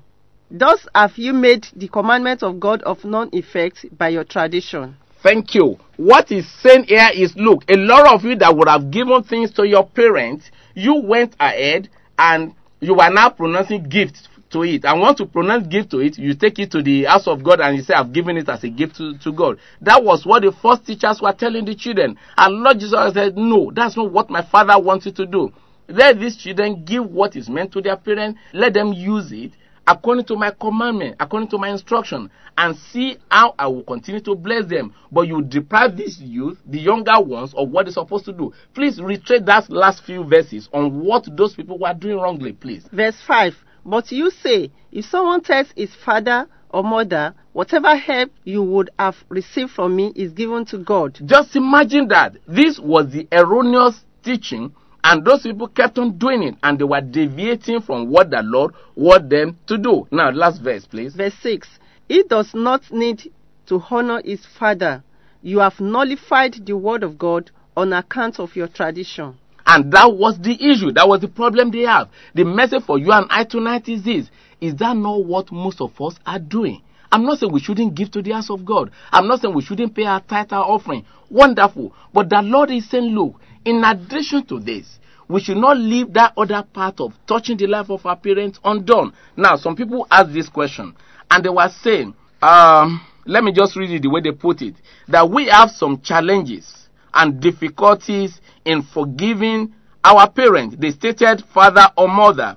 Thus 0.51 0.87
have 0.95 1.19
you 1.19 1.33
made 1.33 1.67
the 1.75 1.89
commandment 1.89 2.43
of 2.43 2.61
God 2.61 2.83
of 2.83 3.05
none 3.05 3.31
effect 3.33 3.85
by 3.97 4.09
your 4.09 4.25
tradition. 4.25 4.97
Thank 5.23 5.55
you. 5.55 5.79
What 5.97 6.29
he's 6.29 6.49
saying 6.63 6.85
here 6.85 7.09
is 7.13 7.35
look, 7.37 7.65
a 7.69 7.77
lot 7.77 8.15
of 8.15 8.25
you 8.25 8.37
that 8.37 8.57
would 8.57 8.69
have 8.69 8.91
given 8.91 9.25
things 9.25 9.51
to 9.53 9.67
your 9.67 9.87
parents, 9.87 10.51
you 10.75 10.95
went 10.97 11.35
ahead 11.41 11.89
and 12.19 12.55
you 12.81 12.99
are 13.01 13.11
now 13.11 13.31
pronouncing 13.31 13.89
gifts 13.89 14.29
to 14.51 14.63
it. 14.63 14.85
And 14.85 15.01
want 15.01 15.19
to 15.19 15.27
pronounce 15.27 15.67
gift 15.67 15.91
to 15.91 15.99
it, 15.99 16.19
you 16.19 16.35
take 16.35 16.59
it 16.59 16.71
to 16.73 16.83
the 16.83 17.05
house 17.05 17.27
of 17.27 17.43
God 17.43 17.61
and 17.61 17.77
you 17.77 17.83
say, 17.83 17.95
I've 17.95 18.13
given 18.13 18.37
it 18.37 18.49
as 18.49 18.63
a 18.65 18.69
gift 18.69 18.97
to, 18.97 19.19
to 19.19 19.33
God. 19.33 19.59
That 19.81 20.05
was 20.05 20.25
what 20.25 20.43
the 20.43 20.53
first 20.53 20.87
teachers 20.87 21.21
were 21.21 21.33
telling 21.33 21.65
the 21.65 21.75
children. 21.75 22.17
And 22.37 22.63
Lord 22.63 22.79
Jesus 22.79 23.15
said, 23.15 23.37
No, 23.37 23.73
that's 23.75 23.97
not 23.97 24.13
what 24.13 24.31
my 24.31 24.43
father 24.43 24.79
wants 24.79 25.07
you 25.07 25.13
to 25.13 25.27
do. 25.27 25.53
Let 25.89 26.21
these 26.21 26.37
children 26.37 26.85
give 26.85 27.05
what 27.11 27.35
is 27.35 27.49
meant 27.49 27.73
to 27.73 27.81
their 27.81 27.97
parents, 27.97 28.39
let 28.53 28.75
them 28.75 28.93
use 28.93 29.33
it 29.33 29.53
according 29.89 30.27
to 30.27 30.37
my 30.37 30.51
commandment, 30.51 31.17
according 31.19 31.49
to 31.49 31.59
my 31.59 31.71
instruction, 31.71 32.31
and 32.59 32.77
see 32.77 33.17
how 33.31 33.55
I 33.59 33.67
will 33.69 33.83
continue 33.85 34.21
to 34.21 34.35
bless 34.35 34.67
them. 34.67 34.93
But 35.11 35.23
you 35.23 35.43
deprive 35.43 35.97
these 35.97 36.21
youth, 36.21 36.59
the 36.67 36.79
younger 36.79 37.19
ones, 37.21 37.55
of 37.55 37.71
what 37.71 37.87
they're 37.87 37.93
supposed 37.93 38.27
to 38.27 38.33
do. 38.33 38.53
Please 38.75 39.01
retrace 39.01 39.43
that 39.47 39.71
last 39.71 40.05
few 40.05 40.25
verses 40.25 40.69
on 40.75 41.01
what 41.01 41.27
those 41.37 41.55
people 41.55 41.79
were 41.79 41.95
doing 41.95 42.19
wrongly, 42.19 42.53
please. 42.53 42.87
Verse 42.93 43.17
5 43.27 43.55
But 43.87 44.13
you 44.13 44.31
say, 44.31 44.71
If 44.93 45.07
someone 45.07 45.41
tells 45.43 45.69
his 45.75 45.95
father 46.05 46.47
or 46.69 46.85
mother, 46.85 47.35
whatever 47.55 47.97
help 47.97 48.31
you 48.45 48.63
would 48.63 48.91
have 48.99 49.17
received 49.31 49.71
from 49.71 49.97
me 49.97 50.13
is 50.15 50.33
given 50.33 50.67
to 50.67 50.79
God. 50.79 51.19
Just 51.25 51.57
imagine 51.57 52.09
that. 52.09 52.37
This 52.47 52.79
was 52.79 53.11
the 53.11 53.27
erroneous 53.33 54.05
teaching, 54.23 54.75
and 55.05 55.25
those 55.25 55.43
people 55.43 55.69
kept 55.69 55.99
on 55.99 56.19
doing 56.19 56.43
it, 56.43 56.57
and 56.63 56.79
they 56.79 56.85
were 56.85 57.01
deviating 57.01 57.81
from 57.83 58.11
what 58.11 58.31
the 58.31 58.43
Lord 58.43 58.75
wanted 58.95 59.31
them 59.31 59.59
to 59.67 59.79
do. 59.79 60.07
Now, 60.11 60.31
last 60.31 60.61
verse, 60.61 60.87
please. 60.87 61.15
Verse 61.15 61.35
6 61.43 61.69
He 62.09 62.25
does 62.25 62.55
not 62.55 62.91
need 62.91 63.33
to 63.67 63.83
honor 63.91 64.21
his 64.25 64.45
father. 64.59 65.03
You 65.43 65.61
have 65.61 65.79
nullified 65.81 66.67
the 66.67 66.77
word 66.77 67.03
of 67.03 67.19
God 67.19 67.51
on 67.77 67.93
account 67.93 68.41
of 68.41 68.57
your 68.57 68.67
tradition. 68.67 69.39
And 69.65 69.93
that 69.93 70.13
was 70.15 70.39
the 70.41 70.55
issue. 70.55 70.93
That 70.93 71.07
was 71.07 71.21
the 71.21 71.29
problem 71.29 71.71
they 71.71 71.83
have. 71.83 72.09
The 72.35 72.45
message 72.45 72.85
for 72.85 72.99
you 72.99 73.13
and 73.13 73.27
I 73.29 73.45
tonight 73.45 73.89
is 73.89 74.03
this. 74.03 74.31
Is 74.61 74.75
that 74.77 74.97
not 74.97 75.25
what 75.25 75.53
most 75.53 75.81
of 75.81 75.93
us 76.01 76.17
are 76.27 76.39
doing? 76.39 76.83
I'm 77.13 77.25
not 77.25 77.39
saying 77.39 77.53
we 77.53 77.61
shouldn't 77.61 77.95
give 77.95 78.11
to 78.13 78.23
the 78.23 78.33
house 78.33 78.51
of 78.51 78.65
God. 78.65 78.91
I'm 79.13 79.29
not 79.29 79.41
saying 79.41 79.55
we 79.55 79.63
shouldn't 79.63 79.95
pay 79.95 80.05
our 80.05 80.21
tithe 80.21 80.53
our 80.53 80.65
offering. 80.65 81.05
Wonderful. 81.31 81.95
But 82.13 82.31
the 82.31 82.43
Lord 82.43 82.71
is 82.71 82.89
saying, 82.89 83.15
look, 83.15 83.41
in 83.69 83.85
addition 83.85 84.47
to 84.47 84.59
this, 84.59 84.99
we 85.29 85.41
should 85.41 85.59
not 85.59 85.77
leave 85.77 86.15
that 86.15 86.33
other 86.39 86.63
part 86.73 87.01
of 87.01 87.13
touching 87.27 87.59
the 87.59 87.67
life 87.67 87.91
of 87.91 88.07
our 88.07 88.17
parents 88.17 88.59
undone. 88.65 89.13
Now, 89.37 89.57
some 89.57 89.77
people 89.77 90.07
ask 90.11 90.33
this 90.33 90.49
question, 90.49 90.97
and 91.31 91.45
they 91.45 91.51
were 91.51 91.69
saying, 91.83 92.15
um, 92.41 93.05
let 93.27 93.45
me 93.45 93.53
just 93.53 93.77
read 93.77 93.91
it 93.91 94.01
the 94.01 94.09
way 94.09 94.23
they 94.23 94.33
put 94.33 94.63
it, 94.63 94.75
that 95.09 95.29
we 95.29 95.49
have 95.49 95.71
some 95.71 96.01
challenges 96.01 96.89
and 97.13 97.41
difficulties 97.41 98.41
in 98.65 98.81
forgiving 98.83 99.75
our 100.03 100.31
parents. 100.31 100.77
They 100.79 100.91
stated 100.93 101.45
father 101.53 101.89
or 101.95 102.09
mother. 102.09 102.57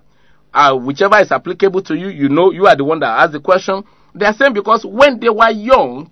Uh, 0.53 0.77
whichever 0.77 1.17
is 1.19 1.31
applicable 1.31 1.81
to 1.81 1.95
you, 1.95 2.07
you 2.07 2.29
know, 2.29 2.51
you 2.51 2.67
are 2.67 2.75
the 2.75 2.85
one 2.85 2.99
that 3.01 3.19
asked 3.19 3.33
the 3.33 3.39
question. 3.41 3.83
They 4.15 4.25
are 4.25 4.33
saying 4.33 4.53
because 4.53 4.85
when 4.85 5.19
they 5.19 5.29
were 5.29 5.49
young, 5.49 6.11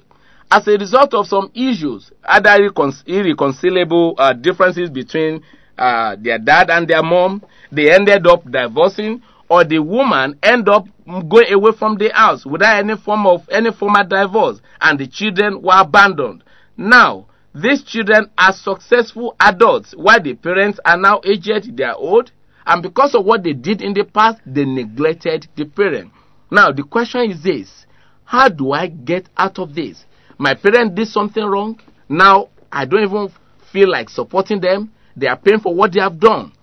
as 0.51 0.67
a 0.67 0.77
result 0.77 1.13
of 1.13 1.27
some 1.27 1.51
issues, 1.53 2.11
other 2.23 2.49
irrecon- 2.49 3.03
irreconcilable 3.07 4.15
uh, 4.17 4.33
differences 4.33 4.89
between 4.89 5.41
uh, 5.77 6.15
their 6.19 6.39
dad 6.39 6.69
and 6.69 6.87
their 6.87 7.03
mom, 7.03 7.43
they 7.71 7.91
ended 7.93 8.25
up 8.27 8.49
divorcing, 8.49 9.21
or 9.47 9.63
the 9.63 9.79
woman 9.79 10.37
end 10.43 10.67
up 10.67 10.87
going 11.27 11.51
away 11.53 11.71
from 11.77 11.97
the 11.97 12.09
house 12.13 12.45
without 12.45 12.77
any 12.77 12.95
form 12.97 13.25
of 13.25 13.47
any 13.51 13.71
formal 13.71 14.03
divorce, 14.05 14.59
and 14.81 14.99
the 14.99 15.07
children 15.07 15.61
were 15.61 15.79
abandoned. 15.79 16.43
Now, 16.77 17.27
these 17.53 17.83
children 17.83 18.29
are 18.37 18.53
successful 18.53 19.35
adults, 19.39 19.93
while 19.95 20.21
the 20.21 20.35
parents 20.35 20.79
are 20.85 20.97
now 20.97 21.21
aged, 21.23 21.75
they 21.75 21.83
are 21.83 21.95
old, 21.95 22.31
and 22.65 22.83
because 22.83 23.15
of 23.15 23.25
what 23.25 23.43
they 23.43 23.53
did 23.53 23.81
in 23.81 23.93
the 23.93 24.03
past, 24.03 24.39
they 24.45 24.65
neglected 24.65 25.47
the 25.55 25.65
parent. 25.65 26.11
Now, 26.51 26.71
the 26.71 26.83
question 26.83 27.31
is 27.31 27.41
this 27.43 27.85
how 28.25 28.47
do 28.47 28.73
I 28.73 28.87
get 28.87 29.27
out 29.37 29.57
of 29.57 29.73
this? 29.73 30.05
My 30.39 30.55
parents 30.55 30.95
did 30.95 31.09
something 31.09 31.43
wrong. 31.43 31.79
Now, 32.07 32.47
I 32.71 32.85
don't 32.85 33.03
even 33.03 33.29
feel 33.73 33.91
like 33.91 34.09
supporting 34.09 34.61
them. 34.61 34.91
They 35.15 35.27
are 35.27 35.37
paying 35.37 35.59
for 35.59 35.75
what 35.75 35.91
they 35.91 35.99
have 35.99 36.17
done. 36.17 36.53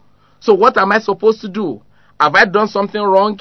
So, 0.40 0.54
what 0.54 0.78
am 0.78 0.92
I 0.92 0.98
supposed 0.98 1.42
to 1.42 1.48
do? 1.48 1.82
Have 2.18 2.34
I 2.34 2.46
done 2.46 2.68
something 2.68 3.00
wrong, 3.00 3.38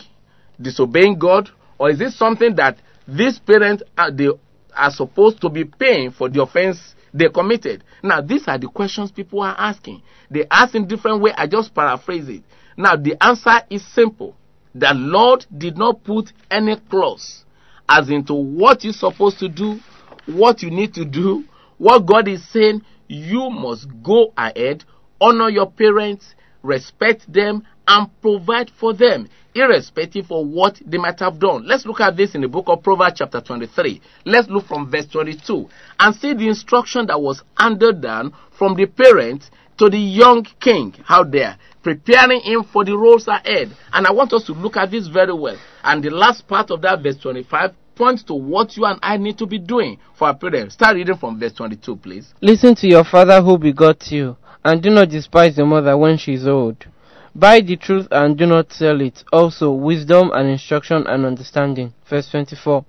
disobeying 0.62 1.18
God, 1.18 1.50
or 1.80 1.90
is 1.90 2.00
this 2.00 2.18
something 2.18 2.54
that 2.58 2.78
these 3.08 3.40
parents 3.40 3.84
are, 3.98 4.12
they 4.12 4.28
are 4.76 4.92
supposed 4.92 5.40
to 5.40 5.50
be 5.50 5.64
paying 5.64 6.12
for 6.12 6.28
the 6.28 6.42
offense 6.42 6.96
they 7.14 7.30
committed? 7.30 7.86
Now, 8.04 8.20
these 8.20 8.46
are 8.48 8.58
the 8.58 8.68
questions 8.68 9.12
people 9.12 9.42
are 9.42 9.56
asking. 9.58 10.02
They 10.30 10.46
ask 10.52 10.76
in 10.76 10.86
different 10.86 11.22
way. 11.22 11.32
I 11.38 11.48
just 11.48 11.74
paraphrase 11.74 12.28
it. 12.28 12.44
Now, 12.76 12.98
the 12.98 13.16
answer 13.24 13.62
is 13.70 13.88
simple. 13.94 14.36
The 14.74 14.92
Lord 14.94 15.46
did 15.58 15.78
not 15.78 16.04
put 16.04 16.34
any 16.52 16.76
clause 16.90 17.46
as 17.88 18.10
into 18.10 18.34
what 18.34 18.84
you're 18.84 18.92
supposed 18.92 19.40
to 19.40 19.48
do, 19.48 19.80
what 20.26 20.62
you 20.62 20.72
need 20.72 20.94
to 20.96 21.06
do, 21.06 21.44
what 21.78 22.06
God 22.06 22.28
is 22.28 22.48
saying. 22.50 22.82
You 23.08 23.50
must 23.50 23.88
go 24.04 24.34
ahead, 24.36 24.84
honor 25.22 25.50
your 25.50 25.70
parents, 25.70 26.36
respect 26.64 27.32
them, 27.32 27.64
and 27.88 28.10
provide 28.22 28.72
for 28.80 28.94
them, 28.94 29.28
irrespective 29.54 30.32
of 30.32 30.48
what 30.48 30.82
they 30.86 30.98
might 30.98 31.20
have 31.20 31.40
done. 31.40 31.68
Let's 31.68 31.86
look 31.86 32.02
at 32.02 32.18
this 32.18 32.36
in 32.36 32.42
the 32.42 32.48
book 32.48 32.66
of 32.68 32.84
Proverbs, 32.84 33.20
chapter 33.20 33.42
23. 33.42 34.02
Let's 34.26 34.50
look 34.50 34.66
from 34.66 34.90
verse 34.90 35.06
22 35.08 35.70
and 36.00 36.16
see 36.16 36.34
the 36.34 36.48
instruction 36.48 37.06
that 37.08 37.22
was 37.22 37.44
handed 37.58 38.02
down 38.02 38.34
from 38.58 38.76
the 38.76 38.88
parents 38.88 39.52
to 39.78 39.90
the 39.90 40.00
young 40.00 40.46
king 40.60 40.96
out 41.10 41.32
there, 41.32 41.58
preparing 41.84 42.42
him 42.42 42.64
for 42.64 42.84
the 42.86 42.98
roles 42.98 43.28
ahead. 43.28 43.76
And 43.94 44.08
I 44.08 44.12
want 44.12 44.34
us 44.34 44.46
to 44.46 44.54
look 44.54 44.78
at 44.78 44.92
this 44.92 45.08
very 45.08 45.34
well. 45.34 45.58
And 45.84 46.04
the 46.04 46.10
last 46.10 46.48
part 46.48 46.72
of 46.72 46.82
that, 46.82 47.04
verse 47.04 47.18
25, 47.18 47.72
points 47.96 48.24
to 48.24 48.34
what 48.34 48.76
you 48.76 48.86
and 48.86 49.00
I 49.02 49.18
need 49.18 49.38
to 49.38 49.46
be 49.46 49.58
doing 49.58 50.00
for 50.18 50.28
our 50.28 50.36
parents. 50.36 50.76
Start 50.76 50.96
reading 50.96 51.18
from 51.18 51.40
verse 51.40 51.54
22, 51.54 51.96
please. 51.98 52.34
Listen 52.42 52.76
to 52.76 52.88
your 52.88 53.04
father 53.04 53.42
who 53.42 53.58
begot 53.58 54.12
you, 54.12 54.38
and 54.64 54.82
do 54.82 54.90
not 54.90 55.10
despise 55.10 55.58
your 55.58 55.68
mother 55.68 55.98
when 55.98 56.18
she 56.18 56.34
is 56.34 56.48
old. 56.48 56.86
Buy 57.34 57.60
the 57.62 57.76
truth 57.76 58.08
and 58.12 58.38
do 58.38 58.46
not 58.46 58.72
sell 58.72 59.02
it. 59.02 59.24
Also, 59.34 59.72
wisdom 59.72 60.32
and 60.34 60.48
instruction 60.50 61.06
and 61.08 61.26
understanding. 61.26 61.94
Verse 62.10 62.30
24. 62.30 62.86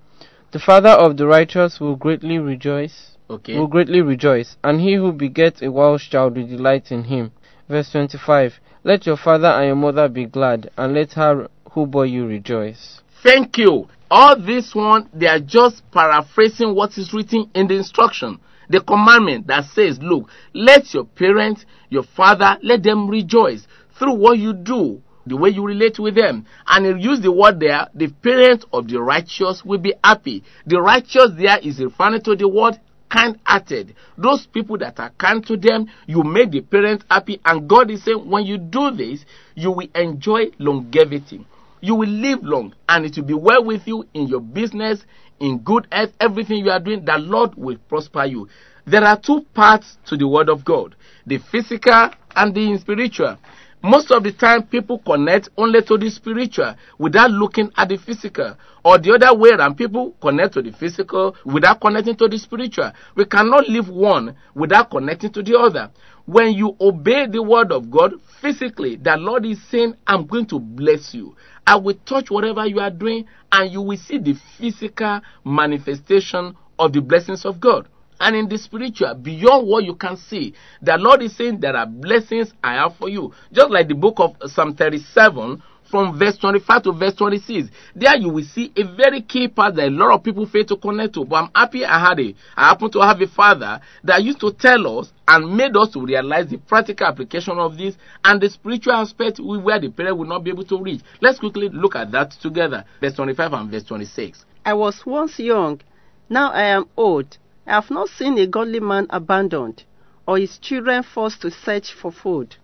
The 0.52 0.60
father 0.60 0.90
of 0.90 1.16
the 1.16 1.26
righteous 1.26 1.80
will 1.80 1.96
greatly 1.96 2.38
rejoice, 2.38 3.16
Okay. 3.28 3.58
will 3.58 3.66
greatly 3.66 4.00
rejoice, 4.00 4.56
and 4.62 4.80
he 4.80 4.94
who 4.94 5.12
begets 5.12 5.62
a 5.62 5.70
wise 5.70 6.02
child 6.02 6.36
will 6.36 6.46
delight 6.46 6.92
in 6.92 7.04
him. 7.04 7.32
Verse 7.68 7.90
25. 7.90 8.60
Let 8.84 9.04
your 9.04 9.16
father 9.16 9.48
and 9.48 9.66
your 9.66 9.76
mother 9.76 10.08
be 10.08 10.26
glad, 10.26 10.70
and 10.78 10.94
let 10.94 11.14
her 11.14 11.48
who 11.72 11.86
bore 11.86 12.06
you 12.06 12.24
rejoice. 12.26 13.00
Thank 13.24 13.58
you. 13.58 13.88
All 14.10 14.40
this 14.40 14.74
one, 14.74 15.08
they 15.12 15.26
are 15.26 15.40
just 15.40 15.82
paraphrasing 15.90 16.74
what 16.74 16.96
is 16.96 17.12
written 17.12 17.50
in 17.54 17.66
the 17.66 17.76
instruction. 17.76 18.38
The 18.68 18.80
commandment 18.80 19.46
that 19.48 19.64
says, 19.66 19.98
look, 20.00 20.28
let 20.54 20.92
your 20.94 21.04
parents, 21.04 21.64
your 21.90 22.02
father, 22.02 22.56
let 22.62 22.82
them 22.82 23.08
rejoice 23.08 23.66
through 23.98 24.14
what 24.14 24.38
you 24.38 24.52
do, 24.52 25.02
the 25.26 25.36
way 25.36 25.50
you 25.50 25.64
relate 25.64 25.98
with 25.98 26.14
them. 26.14 26.46
And 26.66 26.98
he 26.98 27.04
used 27.04 27.22
the 27.22 27.32
word 27.32 27.60
there, 27.60 27.88
the 27.94 28.08
parents 28.08 28.64
of 28.72 28.88
the 28.88 29.00
righteous 29.00 29.64
will 29.64 29.78
be 29.78 29.94
happy. 30.02 30.44
The 30.66 30.80
righteous 30.80 31.30
there 31.36 31.58
is 31.58 31.80
referring 31.80 32.22
to 32.22 32.36
the 32.36 32.48
word 32.48 32.78
kind-hearted. 33.08 33.94
Those 34.18 34.46
people 34.46 34.78
that 34.78 34.98
are 34.98 35.10
kind 35.10 35.44
to 35.46 35.56
them, 35.56 35.86
you 36.06 36.22
make 36.22 36.50
the 36.50 36.60
parents 36.60 37.04
happy. 37.10 37.40
And 37.44 37.68
God 37.68 37.90
is 37.90 38.04
saying, 38.04 38.28
when 38.28 38.44
you 38.44 38.58
do 38.58 38.90
this, 38.90 39.24
you 39.54 39.70
will 39.70 39.88
enjoy 39.94 40.46
longevity. 40.58 41.46
You 41.80 41.94
will 41.94 42.08
live 42.08 42.42
long, 42.42 42.74
and 42.88 43.04
it 43.04 43.16
will 43.16 43.24
be 43.24 43.34
well 43.34 43.64
with 43.64 43.86
you 43.86 44.06
in 44.14 44.28
your 44.28 44.40
business, 44.40 45.04
in 45.40 45.58
good 45.58 45.86
health, 45.92 46.12
everything 46.20 46.64
you 46.64 46.70
are 46.70 46.80
doing. 46.80 47.04
The 47.04 47.18
Lord 47.18 47.54
will 47.56 47.76
prosper 47.88 48.24
you. 48.24 48.48
There 48.86 49.04
are 49.04 49.18
two 49.18 49.44
parts 49.52 49.98
to 50.06 50.16
the 50.16 50.28
word 50.28 50.48
of 50.48 50.64
God 50.64 50.94
the 51.26 51.38
physical 51.38 52.10
and 52.36 52.54
the 52.54 52.78
spiritual. 52.78 53.36
Most 53.82 54.10
of 54.10 54.24
the 54.24 54.32
time, 54.32 54.64
people 54.64 54.98
connect 54.98 55.50
only 55.56 55.82
to 55.82 55.96
the 55.96 56.10
spiritual 56.10 56.74
without 56.98 57.30
looking 57.30 57.70
at 57.76 57.88
the 57.88 57.98
physical. 57.98 58.56
Or 58.84 58.98
the 58.98 59.12
other 59.12 59.36
way 59.36 59.50
around, 59.50 59.76
people 59.76 60.16
connect 60.20 60.54
to 60.54 60.62
the 60.62 60.72
physical 60.72 61.36
without 61.44 61.80
connecting 61.80 62.16
to 62.16 62.28
the 62.28 62.38
spiritual. 62.38 62.90
We 63.14 63.26
cannot 63.26 63.68
live 63.68 63.88
one 63.88 64.34
without 64.54 64.90
connecting 64.90 65.32
to 65.32 65.42
the 65.42 65.58
other. 65.58 65.90
When 66.24 66.54
you 66.54 66.76
obey 66.80 67.26
the 67.26 67.42
word 67.42 67.70
of 67.70 67.90
God 67.90 68.14
physically, 68.40 68.96
the 68.96 69.16
Lord 69.16 69.46
is 69.46 69.62
saying, 69.70 69.94
I'm 70.06 70.26
going 70.26 70.46
to 70.46 70.58
bless 70.58 71.14
you. 71.14 71.36
I 71.66 71.76
will 71.76 71.96
touch 72.06 72.30
whatever 72.30 72.66
you 72.66 72.80
are 72.80 72.90
doing, 72.90 73.26
and 73.52 73.72
you 73.72 73.82
will 73.82 73.98
see 73.98 74.18
the 74.18 74.34
physical 74.58 75.20
manifestation 75.44 76.56
of 76.78 76.92
the 76.92 77.00
blessings 77.00 77.44
of 77.44 77.60
God 77.60 77.88
and 78.20 78.36
in 78.36 78.48
the 78.48 78.58
spiritual, 78.58 79.14
beyond 79.14 79.66
what 79.66 79.84
you 79.84 79.94
can 79.94 80.16
see. 80.16 80.54
The 80.82 80.96
Lord 80.96 81.22
is 81.22 81.36
saying 81.36 81.60
there 81.60 81.76
are 81.76 81.86
blessings 81.86 82.52
I 82.62 82.74
have 82.74 82.96
for 82.96 83.08
you. 83.08 83.32
Just 83.52 83.70
like 83.70 83.88
the 83.88 83.94
book 83.94 84.14
of 84.18 84.36
Psalm 84.50 84.74
37 84.74 85.62
from 85.90 86.18
verse 86.18 86.36
25 86.38 86.82
to 86.82 86.92
verse 86.92 87.14
26. 87.14 87.68
There 87.94 88.16
you 88.16 88.28
will 88.28 88.44
see 88.44 88.72
a 88.76 88.82
very 88.84 89.22
key 89.22 89.48
part 89.48 89.76
that 89.76 89.88
a 89.88 89.90
lot 89.90 90.14
of 90.14 90.22
people 90.22 90.46
fail 90.46 90.64
to 90.64 90.76
connect 90.76 91.14
to. 91.14 91.24
But 91.24 91.36
I'm 91.36 91.50
happy 91.54 91.84
I 91.84 91.98
had 91.98 92.20
a, 92.20 92.34
I 92.56 92.68
happen 92.68 92.90
to 92.92 93.00
have 93.00 93.20
a 93.20 93.26
father 93.26 93.80
that 94.04 94.22
used 94.22 94.40
to 94.40 94.52
tell 94.52 94.98
us 94.98 95.12
and 95.28 95.56
made 95.56 95.76
us 95.76 95.90
to 95.90 96.04
realize 96.04 96.48
the 96.48 96.58
practical 96.58 97.06
application 97.06 97.58
of 97.58 97.76
this 97.76 97.96
and 98.24 98.40
the 98.40 98.50
spiritual 98.50 98.94
aspect 98.94 99.38
where 99.38 99.78
the 99.80 99.90
parent 99.90 100.18
will 100.18 100.26
not 100.26 100.44
be 100.44 100.50
able 100.50 100.64
to 100.64 100.82
reach. 100.82 101.02
Let's 101.20 101.38
quickly 101.38 101.68
look 101.68 101.96
at 101.96 102.10
that 102.12 102.32
together. 102.32 102.84
Verse 103.00 103.14
25 103.14 103.52
and 103.52 103.70
verse 103.70 103.84
26. 103.84 104.44
I 104.64 104.74
was 104.74 105.06
once 105.06 105.38
young, 105.38 105.80
now 106.28 106.50
I 106.50 106.64
am 106.64 106.86
old. 106.96 107.38
I 107.68 107.74
have 107.74 107.90
not 107.90 108.08
seen 108.10 108.38
a 108.38 108.46
godly 108.46 108.78
man 108.78 109.08
abandoned, 109.10 109.82
or 110.24 110.38
his 110.38 110.56
children 110.58 111.02
forced 111.02 111.42
to 111.42 111.50
search 111.50 111.92
for 111.92 112.12
food. 112.12 112.54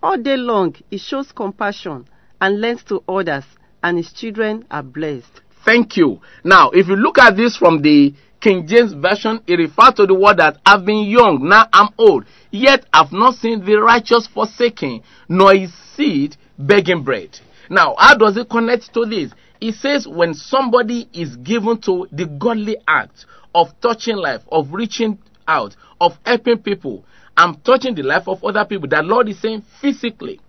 All 0.00 0.16
day 0.16 0.36
long 0.36 0.76
he 0.90 0.98
shows 0.98 1.32
compassion 1.32 2.06
and 2.40 2.60
lends 2.60 2.84
to 2.84 3.02
others, 3.08 3.44
and 3.82 3.96
his 3.96 4.12
children 4.12 4.64
are 4.70 4.82
blessed. 4.82 5.40
Thank 5.64 5.96
you. 5.96 6.20
Now, 6.44 6.70
if 6.70 6.86
you 6.86 6.94
look 6.94 7.18
at 7.18 7.36
this 7.36 7.56
from 7.56 7.82
the 7.82 8.14
King 8.40 8.66
James 8.68 8.92
Version, 8.92 9.40
it 9.46 9.54
refers 9.54 9.94
to 9.94 10.06
the 10.06 10.14
word 10.14 10.36
that 10.36 10.58
I've 10.64 10.84
been 10.84 11.04
young, 11.04 11.48
now 11.48 11.66
I'm 11.72 11.88
old, 11.98 12.24
yet 12.52 12.86
I've 12.92 13.10
not 13.10 13.34
seen 13.34 13.64
the 13.64 13.76
righteous 13.76 14.28
forsaken, 14.28 15.02
nor 15.28 15.54
his 15.54 15.74
seed 15.96 16.36
begging 16.58 17.02
bread. 17.02 17.40
Now, 17.70 17.96
how 17.98 18.16
does 18.16 18.36
it 18.36 18.48
connect 18.48 18.94
to 18.94 19.04
this? 19.04 19.32
It 19.60 19.74
says 19.76 20.06
when 20.06 20.34
somebody 20.34 21.08
is 21.12 21.36
given 21.36 21.80
to 21.82 22.06
the 22.12 22.26
godly 22.26 22.76
act 22.86 23.24
of 23.54 23.68
touching 23.80 24.16
life, 24.16 24.42
of 24.50 24.68
reaching 24.72 25.18
out, 25.46 25.76
of 26.00 26.18
helping 26.24 26.58
people, 26.58 27.04
I'm 27.36 27.56
touching 27.56 27.94
the 27.94 28.02
life 28.02 28.28
of 28.28 28.44
other 28.44 28.64
people, 28.64 28.88
the 28.88 29.02
Lord 29.02 29.28
is 29.28 29.40
saying 29.40 29.62
physically, 29.80 30.40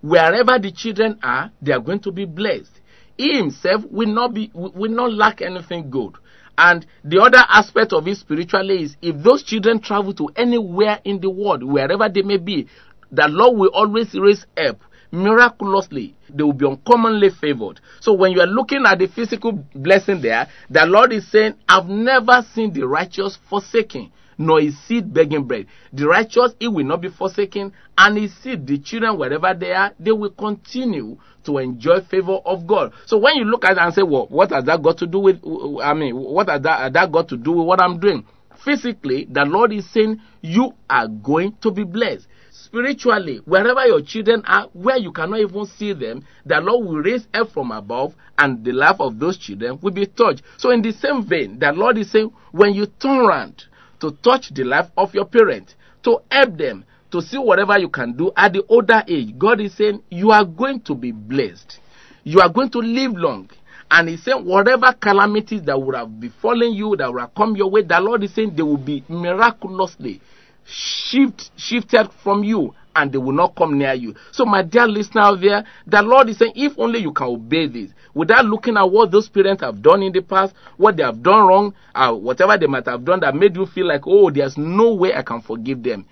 wherever 0.00 0.58
the 0.58 0.72
children 0.72 1.18
are, 1.22 1.50
they 1.60 1.72
are 1.72 1.80
going 1.80 2.00
to 2.00 2.12
be 2.12 2.24
blessed. 2.24 2.80
He 3.16 3.36
himself 3.36 3.84
will 3.90 4.08
not 4.08 4.34
be 4.34 4.50
will 4.54 4.90
not 4.90 5.12
lack 5.12 5.40
anything 5.40 5.88
good. 5.88 6.16
And 6.58 6.84
the 7.04 7.20
other 7.20 7.42
aspect 7.48 7.92
of 7.92 8.06
it 8.08 8.16
spiritually 8.16 8.82
is 8.82 8.96
if 9.02 9.22
those 9.22 9.42
children 9.42 9.80
travel 9.80 10.14
to 10.14 10.28
anywhere 10.36 11.00
in 11.04 11.20
the 11.20 11.30
world, 11.30 11.62
wherever 11.62 12.08
they 12.08 12.22
may 12.22 12.38
be, 12.38 12.68
the 13.10 13.28
Lord 13.28 13.56
will 13.56 13.70
always 13.72 14.14
raise 14.14 14.44
help 14.56 14.78
miraculously. 15.14 16.14
They 16.28 16.42
will 16.42 16.52
be 16.52 16.66
uncommonly 16.66 17.30
favored. 17.30 17.80
So 18.00 18.12
when 18.12 18.32
you 18.32 18.40
are 18.40 18.46
looking 18.46 18.84
at 18.86 18.98
the 18.98 19.06
physical 19.06 19.52
blessing 19.74 20.20
there, 20.20 20.48
the 20.68 20.84
Lord 20.86 21.12
is 21.12 21.30
saying, 21.30 21.54
I've 21.68 21.86
never 21.86 22.44
seen 22.54 22.72
the 22.72 22.86
righteous 22.86 23.38
forsaken, 23.48 24.12
nor 24.36 24.60
his 24.60 24.78
seed 24.80 25.14
begging 25.14 25.44
bread. 25.44 25.66
The 25.92 26.08
righteous, 26.08 26.54
he 26.58 26.66
will 26.68 26.84
not 26.84 27.00
be 27.00 27.08
forsaken, 27.08 27.72
and 27.96 28.18
his 28.18 28.34
seed, 28.38 28.66
the 28.66 28.78
children, 28.78 29.16
wherever 29.16 29.54
they 29.54 29.72
are, 29.72 29.92
they 29.98 30.12
will 30.12 30.30
continue 30.30 31.16
to 31.44 31.58
enjoy 31.58 32.00
favor 32.00 32.38
of 32.44 32.66
God. 32.66 32.92
So 33.06 33.18
when 33.18 33.36
you 33.36 33.44
look 33.44 33.64
at 33.64 33.72
it 33.72 33.78
and 33.78 33.94
say, 33.94 34.02
well, 34.02 34.26
what 34.26 34.50
has 34.50 34.64
that 34.64 34.82
got 34.82 34.98
to 34.98 35.06
do 35.06 35.20
with, 35.20 35.40
I 35.82 35.94
mean, 35.94 36.16
what 36.16 36.48
has 36.48 36.62
that, 36.62 36.80
has 36.80 36.92
that 36.92 37.12
got 37.12 37.28
to 37.28 37.36
do 37.36 37.52
with 37.52 37.66
what 37.66 37.80
I'm 37.80 38.00
doing? 38.00 38.26
Physically, 38.64 39.28
the 39.30 39.44
Lord 39.44 39.72
is 39.72 39.88
saying, 39.90 40.20
you 40.40 40.72
are 40.88 41.06
going 41.06 41.54
to 41.60 41.70
be 41.70 41.84
blessed 41.84 42.26
spiritually, 42.74 43.40
wherever 43.44 43.86
your 43.86 44.02
children 44.02 44.42
are, 44.46 44.66
where 44.72 44.96
you 44.96 45.12
cannot 45.12 45.38
even 45.38 45.64
see 45.64 45.92
them, 45.92 46.24
the 46.44 46.60
Lord 46.60 46.84
will 46.84 46.96
raise 46.96 47.26
help 47.32 47.52
from 47.52 47.70
above, 47.70 48.14
and 48.36 48.64
the 48.64 48.72
life 48.72 48.96
of 48.98 49.20
those 49.20 49.38
children 49.38 49.78
will 49.80 49.92
be 49.92 50.06
touched. 50.06 50.42
So, 50.56 50.70
in 50.70 50.82
the 50.82 50.92
same 50.92 51.24
vein, 51.24 51.58
the 51.60 51.70
Lord 51.72 51.98
is 51.98 52.10
saying, 52.10 52.32
when 52.50 52.74
you 52.74 52.86
turn 52.86 53.20
around 53.20 53.64
to 54.00 54.10
touch 54.22 54.52
the 54.52 54.64
life 54.64 54.90
of 54.96 55.14
your 55.14 55.24
parents, 55.24 55.76
to 56.02 56.18
help 56.32 56.56
them, 56.58 56.84
to 57.12 57.22
see 57.22 57.38
whatever 57.38 57.78
you 57.78 57.88
can 57.88 58.16
do 58.16 58.32
at 58.36 58.52
the 58.52 58.64
older 58.68 59.04
age, 59.06 59.38
God 59.38 59.60
is 59.60 59.74
saying, 59.74 60.02
you 60.10 60.32
are 60.32 60.44
going 60.44 60.80
to 60.80 60.96
be 60.96 61.12
blessed. 61.12 61.78
You 62.24 62.40
are 62.40 62.48
going 62.48 62.70
to 62.70 62.78
live 62.78 63.12
long. 63.12 63.50
And 63.88 64.08
He 64.08 64.16
said, 64.16 64.34
whatever 64.34 64.92
calamities 65.00 65.62
that 65.62 65.80
would 65.80 65.94
have 65.94 66.18
befallen 66.18 66.72
you, 66.72 66.96
that 66.96 67.12
would 67.12 67.20
have 67.20 67.34
come 67.36 67.54
your 67.54 67.70
way, 67.70 67.82
the 67.82 68.00
Lord 68.00 68.24
is 68.24 68.34
saying 68.34 68.56
they 68.56 68.62
will 68.62 68.78
be 68.78 69.04
miraculously 69.08 70.20
shift 70.66 71.50
shifted 71.56 72.10
from 72.22 72.44
you 72.44 72.74
and 72.96 73.12
they 73.12 73.18
will 73.18 73.32
not 73.32 73.56
come 73.56 73.78
near 73.78 73.92
you. 73.92 74.14
So, 74.32 74.44
my 74.44 74.62
dear 74.62 74.86
listener 74.86 75.22
out 75.22 75.40
there, 75.40 75.64
the 75.86 76.02
Lord 76.02 76.28
is 76.28 76.38
saying, 76.38 76.52
if 76.54 76.74
only 76.78 77.00
you 77.00 77.12
can 77.12 77.26
obey 77.26 77.66
this, 77.66 77.90
without 78.14 78.44
looking 78.44 78.76
at 78.76 78.90
what 78.90 79.10
those 79.10 79.28
parents 79.28 79.62
have 79.62 79.82
done 79.82 80.02
in 80.02 80.12
the 80.12 80.22
past, 80.22 80.54
what 80.76 80.96
they 80.96 81.02
have 81.02 81.22
done 81.22 81.46
wrong, 81.46 81.74
uh, 81.94 82.12
whatever 82.12 82.56
they 82.56 82.66
might 82.66 82.86
have 82.86 83.04
done 83.04 83.20
that 83.20 83.34
made 83.34 83.56
you 83.56 83.66
feel 83.66 83.86
like, 83.86 84.02
oh, 84.06 84.30
there's 84.30 84.56
no 84.56 84.94
way 84.94 85.14
I 85.14 85.22
can 85.22 85.40
forgive 85.40 85.82
them. 85.82 86.06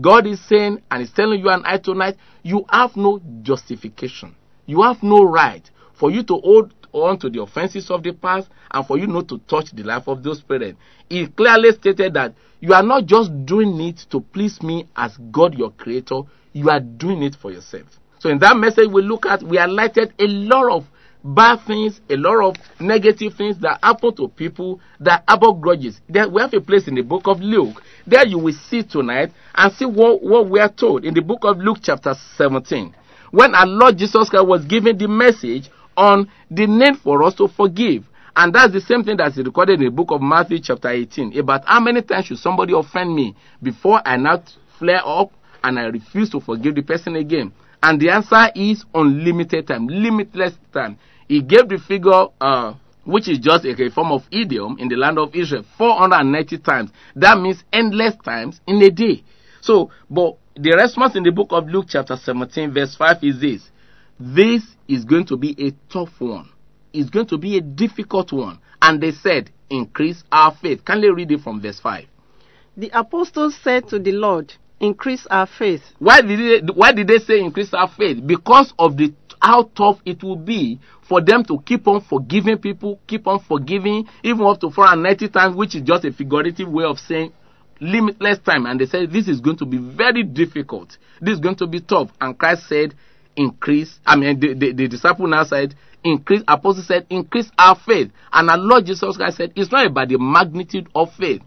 God 0.00 0.26
is 0.26 0.40
saying, 0.46 0.82
and 0.90 1.02
is 1.02 1.12
telling 1.12 1.40
you 1.40 1.48
and 1.48 1.64
I 1.64 1.78
tonight, 1.78 2.16
you 2.42 2.64
have 2.70 2.96
no 2.96 3.20
justification. 3.42 4.34
You 4.66 4.82
have 4.82 5.02
no 5.02 5.22
right 5.22 5.68
for 5.94 6.10
you 6.10 6.22
to 6.24 6.34
hold 6.34 6.74
on 6.92 7.18
to 7.18 7.30
the 7.30 7.42
offenses 7.42 7.90
of 7.90 8.02
the 8.02 8.12
past 8.12 8.48
and 8.70 8.86
for 8.86 8.98
you 8.98 9.06
not 9.06 9.28
to 9.28 9.38
touch 9.48 9.70
the 9.72 9.82
life 9.82 10.08
of 10.08 10.22
those 10.22 10.40
parents. 10.40 10.80
He 11.08 11.26
clearly 11.26 11.72
stated 11.72 12.14
that 12.14 12.34
you 12.60 12.72
are 12.74 12.82
not 12.82 13.06
just 13.06 13.30
doing 13.46 13.80
it 13.80 14.06
to 14.10 14.20
please 14.20 14.62
me 14.62 14.86
as 14.96 15.16
God 15.30 15.56
your 15.56 15.70
creator, 15.70 16.22
you 16.52 16.70
are 16.70 16.80
doing 16.80 17.22
it 17.22 17.34
for 17.34 17.52
yourself. 17.52 17.86
So 18.18 18.30
in 18.30 18.38
that 18.40 18.56
message 18.56 18.88
we 18.90 19.02
look 19.02 19.26
at, 19.26 19.42
we 19.42 19.58
highlighted 19.58 20.12
a 20.18 20.26
lot 20.26 20.72
of 20.72 20.86
bad 21.22 21.60
things, 21.66 22.00
a 22.08 22.16
lot 22.16 22.44
of 22.44 22.56
negative 22.80 23.34
things 23.34 23.58
that 23.58 23.78
happen 23.82 24.14
to 24.16 24.28
people 24.28 24.80
that 25.00 25.24
about 25.28 25.60
grudges. 25.60 26.00
There, 26.08 26.28
we 26.28 26.40
have 26.40 26.54
a 26.54 26.60
place 26.60 26.88
in 26.88 26.94
the 26.94 27.02
book 27.02 27.26
of 27.26 27.40
Luke. 27.40 27.82
There 28.06 28.26
you 28.26 28.38
will 28.38 28.54
see 28.54 28.82
tonight 28.82 29.32
and 29.54 29.72
see 29.74 29.84
what, 29.84 30.22
what 30.22 30.48
we 30.48 30.60
are 30.60 30.72
told 30.72 31.04
in 31.04 31.14
the 31.14 31.22
book 31.22 31.40
of 31.42 31.58
Luke 31.58 31.78
chapter 31.82 32.14
17. 32.36 32.94
When 33.32 33.54
our 33.54 33.66
Lord 33.66 33.98
Jesus 33.98 34.28
Christ 34.28 34.46
was 34.46 34.64
giving 34.64 34.96
the 34.96 35.08
message 35.08 35.68
on 35.96 36.30
the 36.50 36.66
need 36.66 36.98
for 36.98 37.22
us 37.22 37.34
to 37.36 37.48
forgive. 37.48 38.04
And 38.34 38.54
that's 38.54 38.72
the 38.72 38.80
same 38.82 39.02
thing 39.02 39.16
that's 39.16 39.38
recorded 39.38 39.80
in 39.80 39.86
the 39.86 39.90
book 39.90 40.10
of 40.10 40.20
Matthew 40.20 40.58
chapter 40.58 40.90
18. 40.90 41.38
About 41.38 41.64
how 41.64 41.80
many 41.80 42.02
times 42.02 42.26
should 42.26 42.38
somebody 42.38 42.74
offend 42.74 43.14
me 43.14 43.34
before 43.62 44.02
I 44.04 44.16
now 44.16 44.42
flare 44.78 45.00
up 45.04 45.32
and 45.64 45.78
I 45.78 45.84
refuse 45.84 46.28
to 46.30 46.40
forgive 46.40 46.74
the 46.74 46.82
person 46.82 47.16
again? 47.16 47.52
And 47.82 47.98
the 48.00 48.10
answer 48.10 48.48
is 48.54 48.84
unlimited 48.94 49.68
time, 49.68 49.86
limitless 49.86 50.52
time. 50.72 50.98
He 51.28 51.40
gave 51.40 51.68
the 51.68 51.78
figure, 51.78 52.26
uh, 52.40 52.74
which 53.04 53.28
is 53.28 53.38
just 53.38 53.64
a 53.64 53.90
form 53.90 54.12
of 54.12 54.24
idiom 54.30 54.76
in 54.78 54.88
the 54.88 54.96
land 54.96 55.18
of 55.18 55.34
Israel, 55.34 55.64
490 55.78 56.58
times. 56.58 56.90
That 57.14 57.38
means 57.38 57.64
endless 57.72 58.16
times 58.22 58.60
in 58.66 58.82
a 58.82 58.90
day. 58.90 59.24
So, 59.62 59.90
but 60.10 60.36
the 60.56 60.72
response 60.72 61.16
in 61.16 61.22
the 61.22 61.30
book 61.30 61.48
of 61.50 61.68
Luke, 61.68 61.86
chapter 61.88 62.16
17, 62.16 62.72
verse 62.72 62.94
5 62.96 63.16
is 63.22 63.40
this 63.40 63.70
This 64.18 64.62
is 64.88 65.04
going 65.04 65.26
to 65.26 65.36
be 65.36 65.54
a 65.58 65.72
tough 65.92 66.20
one. 66.20 66.50
It's 66.92 67.10
going 67.10 67.26
to 67.26 67.38
be 67.38 67.58
a 67.58 67.60
difficult 67.60 68.32
one. 68.32 68.60
And 68.80 69.02
they 69.02 69.12
said, 69.12 69.50
Increase 69.68 70.22
our 70.30 70.54
faith. 70.54 70.84
Can 70.84 71.00
they 71.00 71.10
read 71.10 71.32
it 71.32 71.40
from 71.40 71.60
verse 71.60 71.80
5? 71.80 72.04
The 72.76 72.90
apostles 72.98 73.58
said 73.62 73.88
to 73.88 73.98
the 73.98 74.12
Lord, 74.12 74.52
Increase 74.78 75.26
our 75.28 75.46
faith. 75.46 75.82
Why 75.98 76.20
did 76.20 76.66
they, 76.66 76.72
why 76.72 76.92
did 76.92 77.08
they 77.08 77.18
say 77.18 77.40
increase 77.40 77.72
our 77.74 77.88
faith? 77.88 78.24
Because 78.24 78.72
of 78.78 78.96
the 78.96 79.12
how 79.40 79.64
tough 79.74 80.00
it 80.04 80.22
will 80.22 80.36
be 80.36 80.80
for 81.08 81.20
them 81.22 81.44
to 81.44 81.58
keep 81.64 81.86
on 81.86 82.00
forgiving 82.00 82.58
people, 82.58 83.00
keep 83.06 83.26
on 83.26 83.38
forgiving, 83.40 84.06
even 84.22 84.44
up 84.46 84.60
to 84.60 84.70
490 84.70 85.28
times, 85.28 85.56
which 85.56 85.74
is 85.74 85.82
just 85.82 86.04
a 86.04 86.12
figurative 86.12 86.68
way 86.68 86.84
of 86.84 86.98
saying 86.98 87.32
limitless 87.80 88.38
time. 88.38 88.66
And 88.66 88.80
they 88.80 88.86
said 88.86 89.12
this 89.12 89.28
is 89.28 89.40
going 89.40 89.58
to 89.58 89.66
be 89.66 89.78
very 89.78 90.22
difficult. 90.22 90.96
This 91.20 91.34
is 91.34 91.40
going 91.40 91.56
to 91.56 91.66
be 91.66 91.80
tough. 91.80 92.10
And 92.20 92.38
Christ 92.38 92.68
said, 92.68 92.94
increase. 93.36 93.98
I 94.06 94.16
mean, 94.16 94.40
the, 94.40 94.54
the, 94.54 94.72
the 94.72 94.88
disciple 94.88 95.26
now 95.26 95.44
said, 95.44 95.74
increase. 96.04 96.42
Apostle 96.48 96.82
said, 96.82 97.06
increase 97.10 97.50
our 97.58 97.76
faith. 97.86 98.10
And 98.32 98.50
our 98.50 98.58
Lord 98.58 98.86
Jesus 98.86 99.16
Christ 99.16 99.36
said, 99.36 99.52
it's 99.56 99.70
not 99.72 99.86
about 99.86 100.08
the 100.08 100.18
magnitude 100.18 100.88
of 100.94 101.12
faith. 101.14 101.42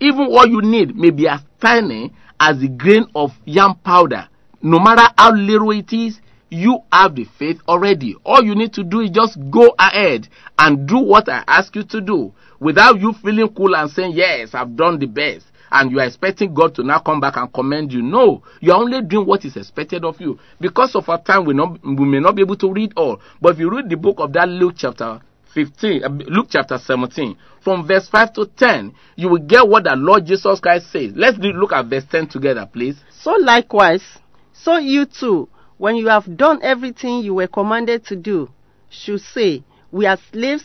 Even 0.00 0.30
what 0.30 0.50
you 0.50 0.60
need 0.60 0.96
may 0.96 1.10
be 1.10 1.28
as 1.28 1.40
tiny 1.60 2.12
as 2.40 2.62
a 2.62 2.68
grain 2.68 3.06
of 3.14 3.30
yam 3.44 3.76
powder. 3.76 4.28
No 4.62 4.78
matter 4.78 5.12
how 5.16 5.32
little 5.32 5.70
it 5.70 5.92
is, 5.92 6.18
you 6.50 6.80
have 6.92 7.14
the 7.14 7.26
faith 7.38 7.60
already. 7.68 8.14
All 8.24 8.42
you 8.42 8.54
need 8.54 8.72
to 8.74 8.84
do 8.84 9.00
is 9.00 9.10
just 9.10 9.38
go 9.50 9.74
ahead 9.78 10.28
and 10.58 10.86
do 10.88 10.98
what 10.98 11.28
I 11.28 11.42
ask 11.46 11.74
you 11.74 11.84
to 11.84 12.00
do 12.00 12.32
without 12.60 13.00
you 13.00 13.12
feeling 13.12 13.48
cool 13.48 13.74
and 13.74 13.90
saying, 13.90 14.12
Yes, 14.14 14.54
I've 14.54 14.76
done 14.76 14.98
the 14.98 15.06
best. 15.06 15.46
And 15.74 15.90
you 15.90 15.98
are 15.98 16.06
expecting 16.06 16.54
God 16.54 16.72
to 16.76 16.84
now 16.84 17.00
come 17.00 17.20
back 17.20 17.36
and 17.36 17.52
commend 17.52 17.92
you. 17.92 18.00
No, 18.00 18.44
you 18.60 18.70
are 18.70 18.80
only 18.80 19.02
doing 19.02 19.26
what 19.26 19.44
is 19.44 19.56
expected 19.56 20.04
of 20.04 20.20
you. 20.20 20.38
Because 20.60 20.94
of 20.94 21.08
our 21.08 21.20
time, 21.20 21.44
we, 21.44 21.52
not, 21.52 21.84
we 21.84 22.06
may 22.06 22.20
not 22.20 22.36
be 22.36 22.42
able 22.42 22.56
to 22.58 22.72
read 22.72 22.92
all. 22.96 23.20
But 23.42 23.54
if 23.54 23.58
you 23.58 23.70
read 23.70 23.88
the 23.90 23.96
book 23.96 24.20
of 24.20 24.32
that 24.34 24.48
Luke 24.48 24.74
chapter 24.76 25.20
15, 25.52 26.04
uh, 26.04 26.08
Luke 26.28 26.46
chapter 26.48 26.78
17, 26.78 27.36
from 27.60 27.88
verse 27.88 28.08
5 28.08 28.32
to 28.34 28.46
10, 28.46 28.94
you 29.16 29.28
will 29.28 29.40
get 29.40 29.66
what 29.66 29.82
the 29.82 29.96
Lord 29.96 30.26
Jesus 30.26 30.60
Christ 30.60 30.92
says. 30.92 31.10
Let's 31.16 31.38
look 31.38 31.72
at 31.72 31.86
verse 31.86 32.04
10 32.08 32.28
together, 32.28 32.70
please. 32.72 32.96
So 33.10 33.32
likewise, 33.32 34.04
so 34.52 34.78
you 34.78 35.06
too, 35.06 35.48
when 35.76 35.96
you 35.96 36.06
have 36.06 36.36
done 36.36 36.60
everything 36.62 37.24
you 37.24 37.34
were 37.34 37.48
commanded 37.48 38.06
to 38.06 38.16
do, 38.16 38.48
should 38.90 39.20
say, 39.20 39.64
We 39.90 40.06
are 40.06 40.18
slaves 40.30 40.62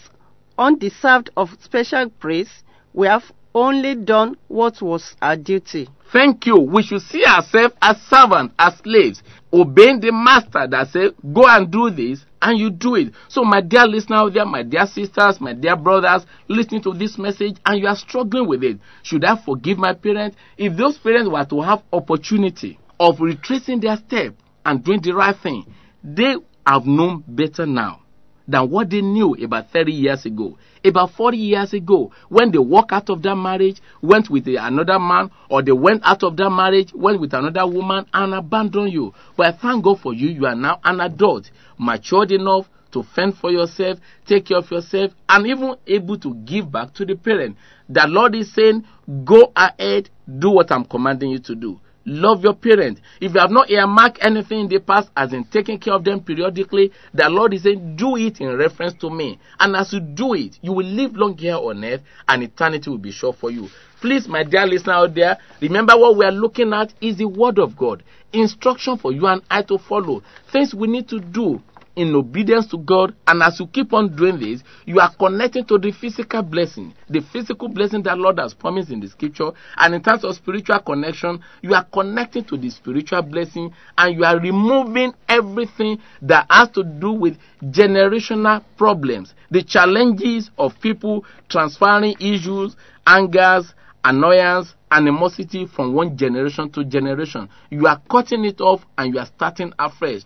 undeserved 0.60 1.32
of 1.36 1.50
special 1.62 2.10
praise, 2.10 2.64
we 2.94 3.08
have 3.08 3.24
only 3.54 3.96
done 3.96 4.38
what 4.48 4.82
was 4.82 5.16
our 5.22 5.36
duty. 5.36 5.88
Thank 6.12 6.48
you. 6.48 6.58
We 6.58 6.84
should 6.84 7.02
see 7.02 7.24
ourselves 7.26 7.76
as 7.82 8.02
servants, 8.04 8.56
as 8.58 8.78
slaves, 8.78 9.22
obeying 9.54 10.00
the 10.00 10.12
master 10.12 10.68
that 10.68 10.90
said, 10.92 11.12
go 11.34 11.48
and 11.48 11.70
do 11.70 11.90
this, 11.92 12.26
and 12.42 12.58
you 12.58 12.72
do 12.72 12.96
it. 12.96 13.14
So, 13.28 13.44
my 13.44 13.62
dear 13.62 13.86
listener 13.86 14.28
there, 14.30 14.46
my 14.46 14.64
dear 14.64 14.88
sisters, 14.88 15.40
my 15.40 15.54
dear 15.54 15.76
brothers, 15.76 16.26
listening 16.48 16.82
to 16.84 16.94
this 16.94 17.18
message, 17.18 17.58
and 17.66 17.80
you 17.80 17.88
are 17.88 17.96
struggling 17.96 18.48
with 18.48 18.64
it. 18.64 18.80
Should 19.04 19.24
I 19.26 19.36
forgive 19.36 19.78
my 19.78 19.94
parents? 19.94 20.38
If 20.58 20.76
those 20.76 20.98
parents 20.98 21.30
were 21.30 21.46
to 21.46 21.62
have 21.62 21.84
opportunity 21.94 22.80
of 23.00 23.20
retracing 23.20 23.82
their 23.82 23.98
step 23.98 24.36
and 24.66 24.84
doing 24.84 25.02
the 25.02 25.14
right 25.14 25.36
thing, 25.36 25.66
they 26.04 26.36
have 26.66 26.86
known 26.86 27.24
better 27.28 27.66
now 27.66 28.02
than 28.50 28.70
what 28.70 28.90
they 28.90 29.02
knew 29.02 29.36
about 29.36 29.72
30 29.72 29.92
years 29.92 30.26
ago, 30.26 30.58
about 30.84 31.12
40 31.12 31.38
years 31.38 31.74
ago, 31.74 32.12
when 32.30 32.52
they 32.52 32.58
walked 32.58 32.92
out 32.92 33.10
of 33.10 33.22
that 33.22 33.36
marriage, 33.36 33.80
went 34.02 34.30
with 34.30 34.48
another 34.48 34.98
man, 34.98 35.30
or 35.50 35.62
they 35.62 35.72
went 35.72 36.02
out 36.04 36.24
of 36.24 36.36
that 36.38 36.50
marriage, 36.50 36.92
went 36.94 37.20
with 37.20 37.34
another 37.34 37.68
woman, 37.68 38.06
and 38.14 38.34
abandoned 38.34 38.92
you. 38.92 39.14
But 39.38 39.46
I 39.54 39.58
thank 39.58 39.84
God 39.84 40.00
for 40.00 40.14
you. 40.14 40.30
You 40.30 40.48
are 40.48 40.56
now 40.56 40.80
an 40.84 41.00
adult, 41.00 41.52
matured 41.78 42.32
enough 42.32 42.68
to 42.92 43.04
fend 43.04 43.38
for 43.38 43.52
yourself, 43.52 44.00
take 44.26 44.48
care 44.48 44.58
of 44.58 44.72
yourself, 44.72 45.12
and 45.28 45.46
even 45.46 45.76
able 45.86 46.18
to 46.18 46.34
give 46.34 46.72
back 46.72 46.94
to 46.96 47.06
the 47.06 47.16
parent. 47.16 47.56
The 47.88 48.08
Lord 48.08 48.34
is 48.34 48.52
saying, 48.52 48.84
go 49.26 49.52
ahead, 49.56 50.10
do 50.40 50.50
what 50.50 50.72
I'm 50.72 50.86
commanding 50.86 51.30
you 51.30 51.40
to 51.40 51.56
do. 51.56 51.80
Love 52.10 52.44
your 52.44 52.56
parents. 52.56 53.02
If 53.22 53.36
you 53.36 53.40
have 53.40 53.52
not 53.52 53.70
earmarked 53.70 54.18
anything 54.22 54.62
in 54.62 54.68
the 54.68 54.80
past, 54.80 55.10
as 55.16 55.32
in 55.32 55.44
taking 55.44 55.78
care 55.78 55.94
of 55.94 56.04
them 56.04 56.22
periodically, 56.22 56.92
the 57.14 57.30
Lord 57.30 57.54
is 57.54 57.62
saying, 57.62 57.96
do 57.96 58.16
it 58.18 58.42
in 58.42 58.58
reference 58.58 58.96
to 58.96 59.12
me. 59.12 59.40
And 59.60 59.76
as 59.76 59.94
you 59.94 60.00
do 60.00 60.34
it, 60.34 60.58
you 60.62 60.74
will 60.74 60.88
live 60.88 61.16
long 61.16 61.38
here 61.38 61.58
on 61.58 61.86
earth, 61.86 62.02
and 62.28 62.42
eternity 62.42 62.90
will 62.90 62.98
be 62.98 63.12
sure 63.12 63.32
for 63.32 63.52
you. 63.52 63.70
Please, 64.02 64.28
my 64.28 64.44
dear 64.44 64.66
listener 64.66 64.94
out 64.94 65.14
there, 65.14 65.38
remember 65.62 65.96
what 65.96 66.18
we 66.18 66.26
are 66.26 66.32
looking 66.32 66.74
at 66.74 66.92
is 67.00 67.18
the 67.18 67.28
Word 67.28 67.60
of 67.60 67.78
God. 67.78 68.02
Instruction 68.34 68.98
for 68.98 69.12
you 69.12 69.28
and 69.28 69.44
I 69.52 69.62
to 69.64 69.78
follow. 69.78 70.24
Things 70.52 70.74
we 70.74 70.88
need 70.88 71.08
to 71.10 71.20
do 71.20 71.62
in 72.00 72.16
obedience 72.16 72.66
to 72.68 72.78
God, 72.78 73.14
and 73.28 73.44
as 73.44 73.60
you 73.60 73.68
keep 73.68 73.92
on 73.92 74.16
doing 74.16 74.40
this, 74.40 74.64
you 74.86 75.02
are 75.02 75.14
connecting 75.14 75.66
to 75.66 75.78
the 75.78 75.92
physical 75.92 76.42
blessing, 76.42 76.94
the 77.10 77.20
physical 77.20 77.68
blessing 77.68 78.04
that 78.04 78.18
Lord 78.18 78.40
has 78.40 78.54
promised 78.54 78.90
in 78.90 79.02
the 79.02 79.10
scripture. 79.10 79.52
And 79.76 79.94
in 79.94 80.02
terms 80.02 80.24
of 80.24 80.34
spiritual 80.34 80.80
connection, 80.80 81.44
you 81.62 81.74
are 81.74 81.84
connecting 81.84 82.46
to 82.46 82.56
the 82.56 82.70
spiritual 82.70 83.22
blessing, 83.24 83.74
and 83.98 84.16
you 84.16 84.24
are 84.24 84.40
removing 84.40 85.14
everything 85.28 86.00
that 86.22 86.46
has 86.50 86.70
to 86.70 86.86
do 86.86 87.12
with 87.12 87.38
generational 87.64 88.64
problems, 88.78 89.34
the 89.52 89.62
challenges 89.62 90.52
of 90.58 90.80
people 90.80 91.26
transferring 91.50 92.16
issues, 92.22 92.78
angers, 93.06 93.74
annoyance, 94.06 94.74
animosity 94.90 95.66
from 95.66 95.94
one 95.94 96.16
generation 96.16 96.72
to 96.72 96.86
generation. 96.86 97.50
You 97.70 97.88
are 97.88 98.02
cutting 98.10 98.46
it 98.46 98.62
off 98.62 98.86
and 98.98 99.14
you 99.14 99.20
are 99.20 99.26
starting 99.26 99.74
afresh 99.78 100.22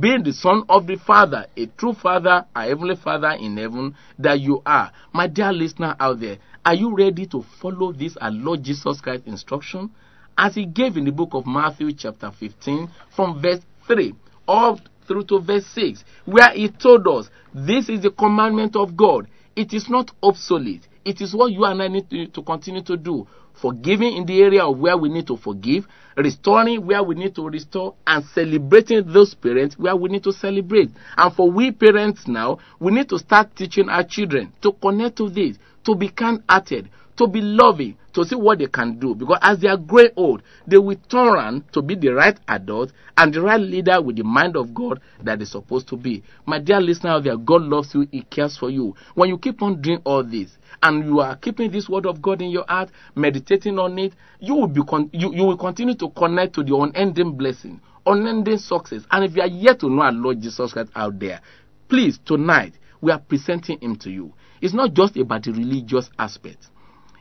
being 0.00 0.22
the 0.22 0.32
son 0.32 0.64
of 0.68 0.86
the 0.86 0.96
Father, 0.96 1.46
a 1.56 1.66
true 1.66 1.94
Father, 1.94 2.44
a 2.54 2.62
heavenly 2.62 2.96
Father 2.96 3.30
in 3.40 3.56
heaven 3.56 3.94
that 4.18 4.40
you 4.40 4.62
are. 4.66 4.92
My 5.12 5.26
dear 5.26 5.52
listener 5.52 5.96
out 5.98 6.20
there, 6.20 6.38
are 6.64 6.74
you 6.74 6.94
ready 6.94 7.26
to 7.26 7.44
follow 7.60 7.92
this 7.92 8.16
our 8.18 8.30
Lord 8.30 8.62
Jesus 8.62 9.00
Christ 9.00 9.24
instruction? 9.26 9.90
As 10.36 10.54
he 10.54 10.66
gave 10.66 10.96
in 10.96 11.04
the 11.04 11.12
book 11.12 11.30
of 11.32 11.46
Matthew, 11.46 11.92
chapter 11.92 12.30
15, 12.30 12.88
from 13.16 13.40
verse 13.40 13.60
3 13.86 14.14
all 14.46 14.80
through 15.06 15.24
to 15.24 15.38
verse 15.40 15.66
6, 15.74 16.04
where 16.24 16.50
he 16.52 16.68
told 16.68 17.06
us, 17.08 17.30
This 17.54 17.88
is 17.88 18.02
the 18.02 18.10
commandment 18.10 18.76
of 18.76 18.96
God. 18.96 19.28
It 19.56 19.72
is 19.72 19.88
not 19.88 20.10
obsolete. 20.22 20.86
It 21.08 21.22
is 21.22 21.34
what 21.34 21.50
you 21.50 21.64
and 21.64 21.80
I 21.82 21.88
need 21.88 22.10
to, 22.10 22.26
to 22.26 22.42
continue 22.42 22.82
to 22.82 22.94
do. 22.98 23.26
Forgiving 23.62 24.14
in 24.18 24.26
the 24.26 24.42
area 24.42 24.62
of 24.62 24.78
where 24.78 24.94
we 24.94 25.08
need 25.08 25.26
to 25.28 25.38
forgive, 25.38 25.86
restoring 26.18 26.84
where 26.84 27.02
we 27.02 27.14
need 27.14 27.34
to 27.36 27.48
restore, 27.48 27.94
and 28.06 28.22
celebrating 28.26 29.10
those 29.10 29.32
parents 29.34 29.78
where 29.78 29.96
we 29.96 30.10
need 30.10 30.22
to 30.24 30.32
celebrate. 30.32 30.90
And 31.16 31.34
for 31.34 31.50
we 31.50 31.72
parents 31.72 32.28
now, 32.28 32.58
we 32.78 32.92
need 32.92 33.08
to 33.08 33.18
start 33.18 33.56
teaching 33.56 33.88
our 33.88 34.04
children 34.04 34.52
to 34.60 34.70
connect 34.72 35.16
to 35.16 35.30
this, 35.30 35.56
to 35.84 35.94
be 35.94 36.10
kind 36.10 36.42
hearted, 36.46 36.90
to 37.18 37.26
be 37.26 37.40
loving, 37.40 37.96
to 38.14 38.24
see 38.24 38.36
what 38.36 38.60
they 38.60 38.68
can 38.68 38.98
do. 38.98 39.14
Because 39.14 39.38
as 39.42 39.58
they 39.58 39.68
are 39.68 39.76
growing 39.76 40.10
old, 40.16 40.42
they 40.66 40.78
will 40.78 40.96
turn 41.08 41.28
around 41.28 41.72
to 41.72 41.82
be 41.82 41.96
the 41.96 42.10
right 42.10 42.38
adult 42.46 42.92
and 43.16 43.34
the 43.34 43.42
right 43.42 43.60
leader 43.60 44.00
with 44.00 44.16
the 44.16 44.22
mind 44.22 44.56
of 44.56 44.72
God 44.72 45.00
that 45.22 45.38
they're 45.38 45.46
supposed 45.46 45.88
to 45.88 45.96
be. 45.96 46.22
My 46.46 46.60
dear 46.60 46.80
listener 46.80 47.10
out 47.10 47.24
there, 47.24 47.36
God 47.36 47.62
loves 47.62 47.92
you, 47.94 48.06
He 48.12 48.22
cares 48.22 48.56
for 48.56 48.70
you. 48.70 48.94
When 49.14 49.28
you 49.28 49.38
keep 49.38 49.60
on 49.62 49.82
doing 49.82 50.00
all 50.04 50.22
this, 50.22 50.56
and 50.80 51.04
you 51.04 51.18
are 51.18 51.34
keeping 51.36 51.72
this 51.72 51.88
word 51.88 52.06
of 52.06 52.22
God 52.22 52.40
in 52.40 52.50
your 52.50 52.64
heart, 52.68 52.90
meditating 53.16 53.80
on 53.80 53.98
it, 53.98 54.12
you 54.38 54.54
will 54.54 54.68
be 54.68 54.82
con- 54.84 55.10
you, 55.12 55.34
you 55.34 55.42
will 55.42 55.56
continue 55.56 55.96
to 55.96 56.08
connect 56.10 56.54
to 56.54 56.62
the 56.62 56.76
unending 56.76 57.36
blessing, 57.36 57.80
unending 58.06 58.58
success. 58.58 59.02
And 59.10 59.24
if 59.24 59.34
you 59.34 59.42
are 59.42 59.48
yet 59.48 59.80
to 59.80 59.90
know 59.90 60.02
our 60.02 60.12
Lord 60.12 60.40
Jesus 60.40 60.72
Christ 60.72 60.92
out 60.94 61.18
there, 61.18 61.40
please 61.88 62.20
tonight 62.24 62.74
we 63.00 63.10
are 63.10 63.18
presenting 63.18 63.80
Him 63.80 63.96
to 63.96 64.10
you. 64.10 64.32
It's 64.60 64.74
not 64.74 64.92
just 64.94 65.16
about 65.16 65.42
the 65.42 65.52
religious 65.52 66.10
aspect 66.16 66.68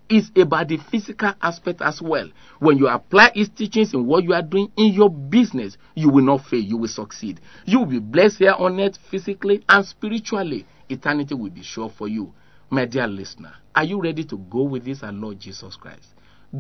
is 0.10 0.32
about 0.36 0.68
the 0.70 0.78
physical 0.92 1.34
aspect 1.42 1.82
as 1.82 2.02
well. 2.02 2.30
When 2.60 2.78
you 2.78 2.88
apply 2.88 3.32
his 3.34 3.50
teachings 3.50 3.94
in 3.94 4.06
what 4.06 4.24
you 4.24 4.34
are 4.34 4.42
doing 4.42 4.72
in 4.78 4.94
your 4.94 5.10
business, 5.10 5.78
you 5.96 6.10
will 6.10 6.24
not 6.24 6.46
fail, 6.46 6.60
you 6.60 6.78
will 6.78 6.88
succeed. 6.88 7.40
You 7.66 7.80
will 7.80 7.86
be 7.88 8.00
blessed 8.00 8.40
here 8.40 8.56
on 8.58 8.80
earth 8.80 8.98
physically 9.10 9.64
and 9.68 9.86
spiritually. 9.86 10.66
Eternity 10.90 11.36
will 11.36 11.50
be 11.50 11.64
sure 11.64 11.90
for 11.90 12.08
you. 12.08 12.34
My 12.70 12.86
dear 12.86 13.08
listener, 13.08 13.54
are 13.76 13.84
you 13.84 14.02
ready 14.02 14.24
to 14.26 14.38
go 14.38 14.64
with 14.64 14.86
this 14.86 15.04
our 15.04 15.12
Lord 15.12 15.40
Jesus 15.40 15.76
Christ? 15.76 16.08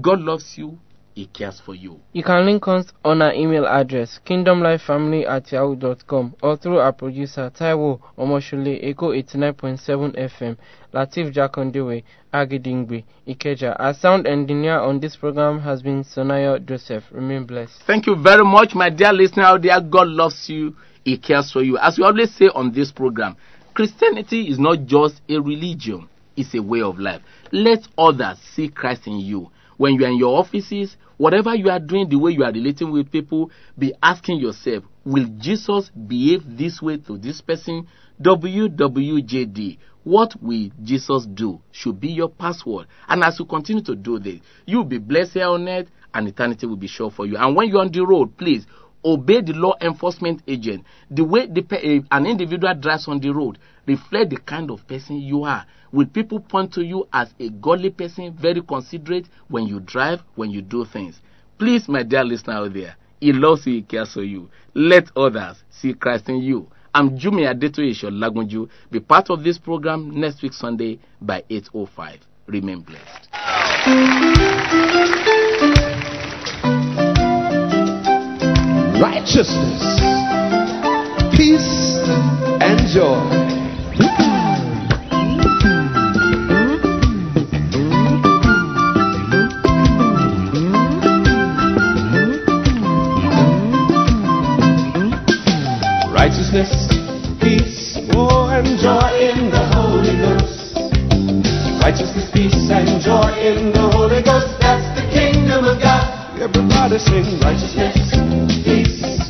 God 0.01 0.19
loves 0.19 0.57
you, 0.57 0.77
He 1.17 1.25
cares 1.25 1.59
for 1.59 1.73
you. 1.73 1.99
You 2.13 2.21
can 2.21 2.45
link 2.45 2.67
us 2.67 2.93
on 3.03 3.23
our 3.23 3.33
email 3.33 3.65
address 3.65 4.19
kingdomlifefamily 4.23 5.27
at 5.27 5.51
yahoo.com 5.51 6.35
or 6.43 6.57
through 6.57 6.77
our 6.77 6.93
producer 6.93 7.49
Taiwo 7.49 7.99
Omoshule 8.19 8.77
Echo 8.83 9.11
89.7 9.13 10.15
FM 10.15 10.57
Latif 10.93 11.33
Jakondewe 11.33 12.03
Agidingbi 12.31 13.03
Ikeja. 13.27 13.75
Our 13.79 13.95
sound 13.95 14.27
engineer 14.27 14.77
on 14.77 14.99
this 14.99 15.15
program 15.15 15.59
has 15.61 15.81
been 15.81 16.03
Sonayo 16.03 16.63
Joseph. 16.63 17.05
Remain 17.11 17.45
blessed. 17.47 17.81
Thank 17.87 18.05
you 18.05 18.15
very 18.15 18.45
much, 18.45 18.75
my 18.75 18.91
dear 18.91 19.11
listener 19.11 19.45
out 19.45 19.63
there. 19.63 19.81
God 19.81 20.09
loves 20.09 20.47
you, 20.47 20.75
He 21.03 21.17
cares 21.17 21.51
for 21.51 21.63
you. 21.63 21.79
As 21.79 21.97
we 21.97 22.03
always 22.03 22.31
say 22.35 22.49
on 22.53 22.71
this 22.73 22.91
program, 22.91 23.37
Christianity 23.73 24.49
is 24.51 24.59
not 24.59 24.85
just 24.85 25.19
a 25.27 25.39
religion, 25.39 26.07
it's 26.35 26.53
a 26.53 26.61
way 26.61 26.83
of 26.83 26.99
life. 26.99 27.23
Let 27.51 27.87
others 27.97 28.37
see 28.53 28.69
Christ 28.69 29.07
in 29.07 29.19
you. 29.19 29.49
When 29.77 29.93
you 29.93 30.05
are 30.05 30.09
in 30.09 30.17
your 30.17 30.37
offices, 30.37 30.97
whatever 31.17 31.55
you 31.55 31.69
are 31.69 31.79
doing, 31.79 32.09
the 32.09 32.17
way 32.17 32.31
you 32.31 32.43
are 32.43 32.51
relating 32.51 32.91
with 32.91 33.11
people, 33.11 33.51
be 33.77 33.93
asking 34.01 34.39
yourself, 34.39 34.83
will 35.05 35.27
Jesus 35.37 35.89
behave 35.89 36.43
this 36.57 36.81
way 36.81 36.97
to 36.97 37.17
this 37.17 37.41
person? 37.41 37.87
WWJD. 38.21 39.77
What 40.03 40.41
will 40.41 40.69
Jesus 40.83 41.25
do? 41.25 41.61
Should 41.71 41.99
be 41.99 42.09
your 42.09 42.29
password. 42.29 42.87
And 43.07 43.23
as 43.23 43.39
you 43.39 43.45
continue 43.45 43.83
to 43.83 43.95
do 43.95 44.19
this, 44.19 44.39
you 44.65 44.77
will 44.77 44.85
be 44.85 44.97
blessed 44.97 45.33
here 45.33 45.47
on 45.47 45.67
earth 45.67 45.87
and 46.13 46.27
eternity 46.27 46.65
will 46.65 46.77
be 46.77 46.87
sure 46.87 47.11
for 47.11 47.25
you. 47.25 47.37
And 47.37 47.55
when 47.55 47.69
you're 47.69 47.81
on 47.81 47.91
the 47.91 48.05
road, 48.05 48.37
please 48.37 48.65
obey 49.03 49.41
the 49.41 49.53
law 49.53 49.73
enforcement 49.81 50.41
agent. 50.47 50.85
The 51.11 51.23
way 51.23 51.47
the, 51.47 51.63
eh, 51.71 51.99
an 52.09 52.25
individual 52.25 52.73
drives 52.73 53.07
on 53.07 53.19
the 53.19 53.29
road 53.29 53.59
reflect 53.85 54.31
the 54.31 54.37
kind 54.37 54.71
of 54.71 54.87
person 54.87 55.17
you 55.17 55.43
are. 55.43 55.65
Will 55.91 56.05
people 56.07 56.39
point 56.39 56.73
to 56.73 56.83
you 56.83 57.07
as 57.13 57.33
a 57.39 57.49
godly 57.49 57.89
person, 57.89 58.33
very 58.39 58.61
considerate 58.61 59.27
when 59.47 59.67
you 59.67 59.79
drive, 59.79 60.19
when 60.35 60.51
you 60.51 60.61
do 60.61 60.85
things? 60.85 61.19
Please, 61.57 61.87
my 61.87 62.03
dear 62.03 62.23
listener 62.23 62.53
out 62.53 62.73
there, 62.73 62.95
he 63.19 63.33
loves 63.33 63.65
you, 63.65 63.73
he 63.73 63.81
cares 63.81 64.13
for 64.13 64.23
you. 64.23 64.49
Let 64.73 65.05
others 65.15 65.63
see 65.69 65.93
Christ 65.93 66.29
in 66.29 66.37
you. 66.37 66.69
I'm 66.93 67.17
Jumi 67.17 67.43
Adetoye 67.51 67.93
Lagunju. 68.11 68.69
Be 68.91 68.99
part 68.99 69.29
of 69.29 69.43
this 69.43 69.57
program 69.57 70.11
next 70.19 70.41
week 70.41 70.53
Sunday 70.53 70.99
by 71.21 71.43
8.05. 71.49 72.19
Remain 72.47 72.81
blessed. 72.81 73.27
righteousness, 79.27 80.01
peace, 81.35 81.99
and 82.61 82.87
joy. 82.87 83.46
Righteousness, 96.47 96.87
peace, 97.43 97.99
oh, 98.15 98.47
and 98.47 98.79
joy 98.79 99.11
in 99.19 99.51
the 99.51 99.67
Holy 99.75 100.15
Ghost. 100.15 100.79
Righteousness, 101.83 102.31
peace, 102.31 102.71
and 102.71 103.03
joy 103.03 103.35
in 103.35 103.75
the 103.75 103.91
Holy 103.91 104.23
Ghost. 104.23 104.55
That's 104.63 104.87
the 104.95 105.03
kingdom 105.11 105.67
of 105.67 105.75
God. 105.83 106.07
Everybody 106.39 107.03
sing 107.03 107.35
righteousness, 107.43 107.99
peace, 108.63 109.27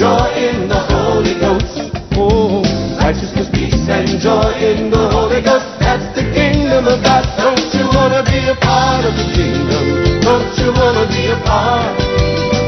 joy 0.00 0.32
in 0.32 0.64
the 0.64 0.80
Holy 0.88 1.36
Ghost. 1.36 1.92
Oh, 2.16 2.64
righteousness, 2.96 3.52
peace, 3.52 3.84
and 3.92 4.08
joy 4.16 4.48
in 4.64 4.88
the 4.88 5.12
Holy 5.12 5.44
Ghost. 5.44 5.68
That's 5.76 6.08
the 6.16 6.24
kingdom 6.24 6.88
of 6.88 7.04
God. 7.04 7.20
Don't 7.36 7.68
you 7.76 7.84
wanna 7.92 8.24
be 8.24 8.48
a 8.48 8.56
part 8.56 9.04
of 9.04 9.12
the 9.12 9.28
kingdom? 9.36 10.24
Don't 10.24 10.48
you 10.56 10.72
wanna 10.72 11.04
be 11.04 11.28
a 11.28 11.36
part? 11.44 12.00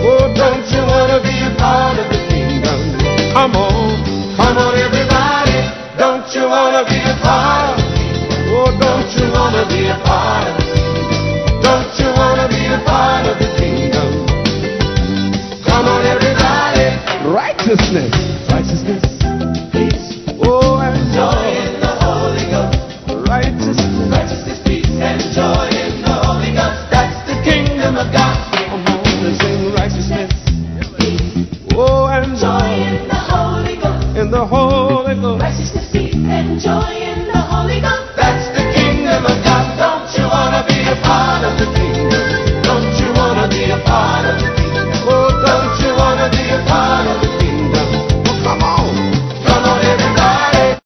Oh, 0.04 0.28
don't 0.37 0.68
you 0.68 0.82
be 9.83 9.88
a 9.88 9.99
part? 10.07 10.47
Don't 11.66 11.90
you 11.99 12.09
wanna 12.14 12.47
be 12.47 12.62
a 12.71 12.79
part 12.87 13.27
of 13.27 13.37
the 13.42 13.51
kingdom? 13.59 14.11
Come 15.66 15.87
on, 15.87 16.07
everybody. 16.07 16.87
Righteousness, 17.27 18.14
righteousness, 18.14 18.32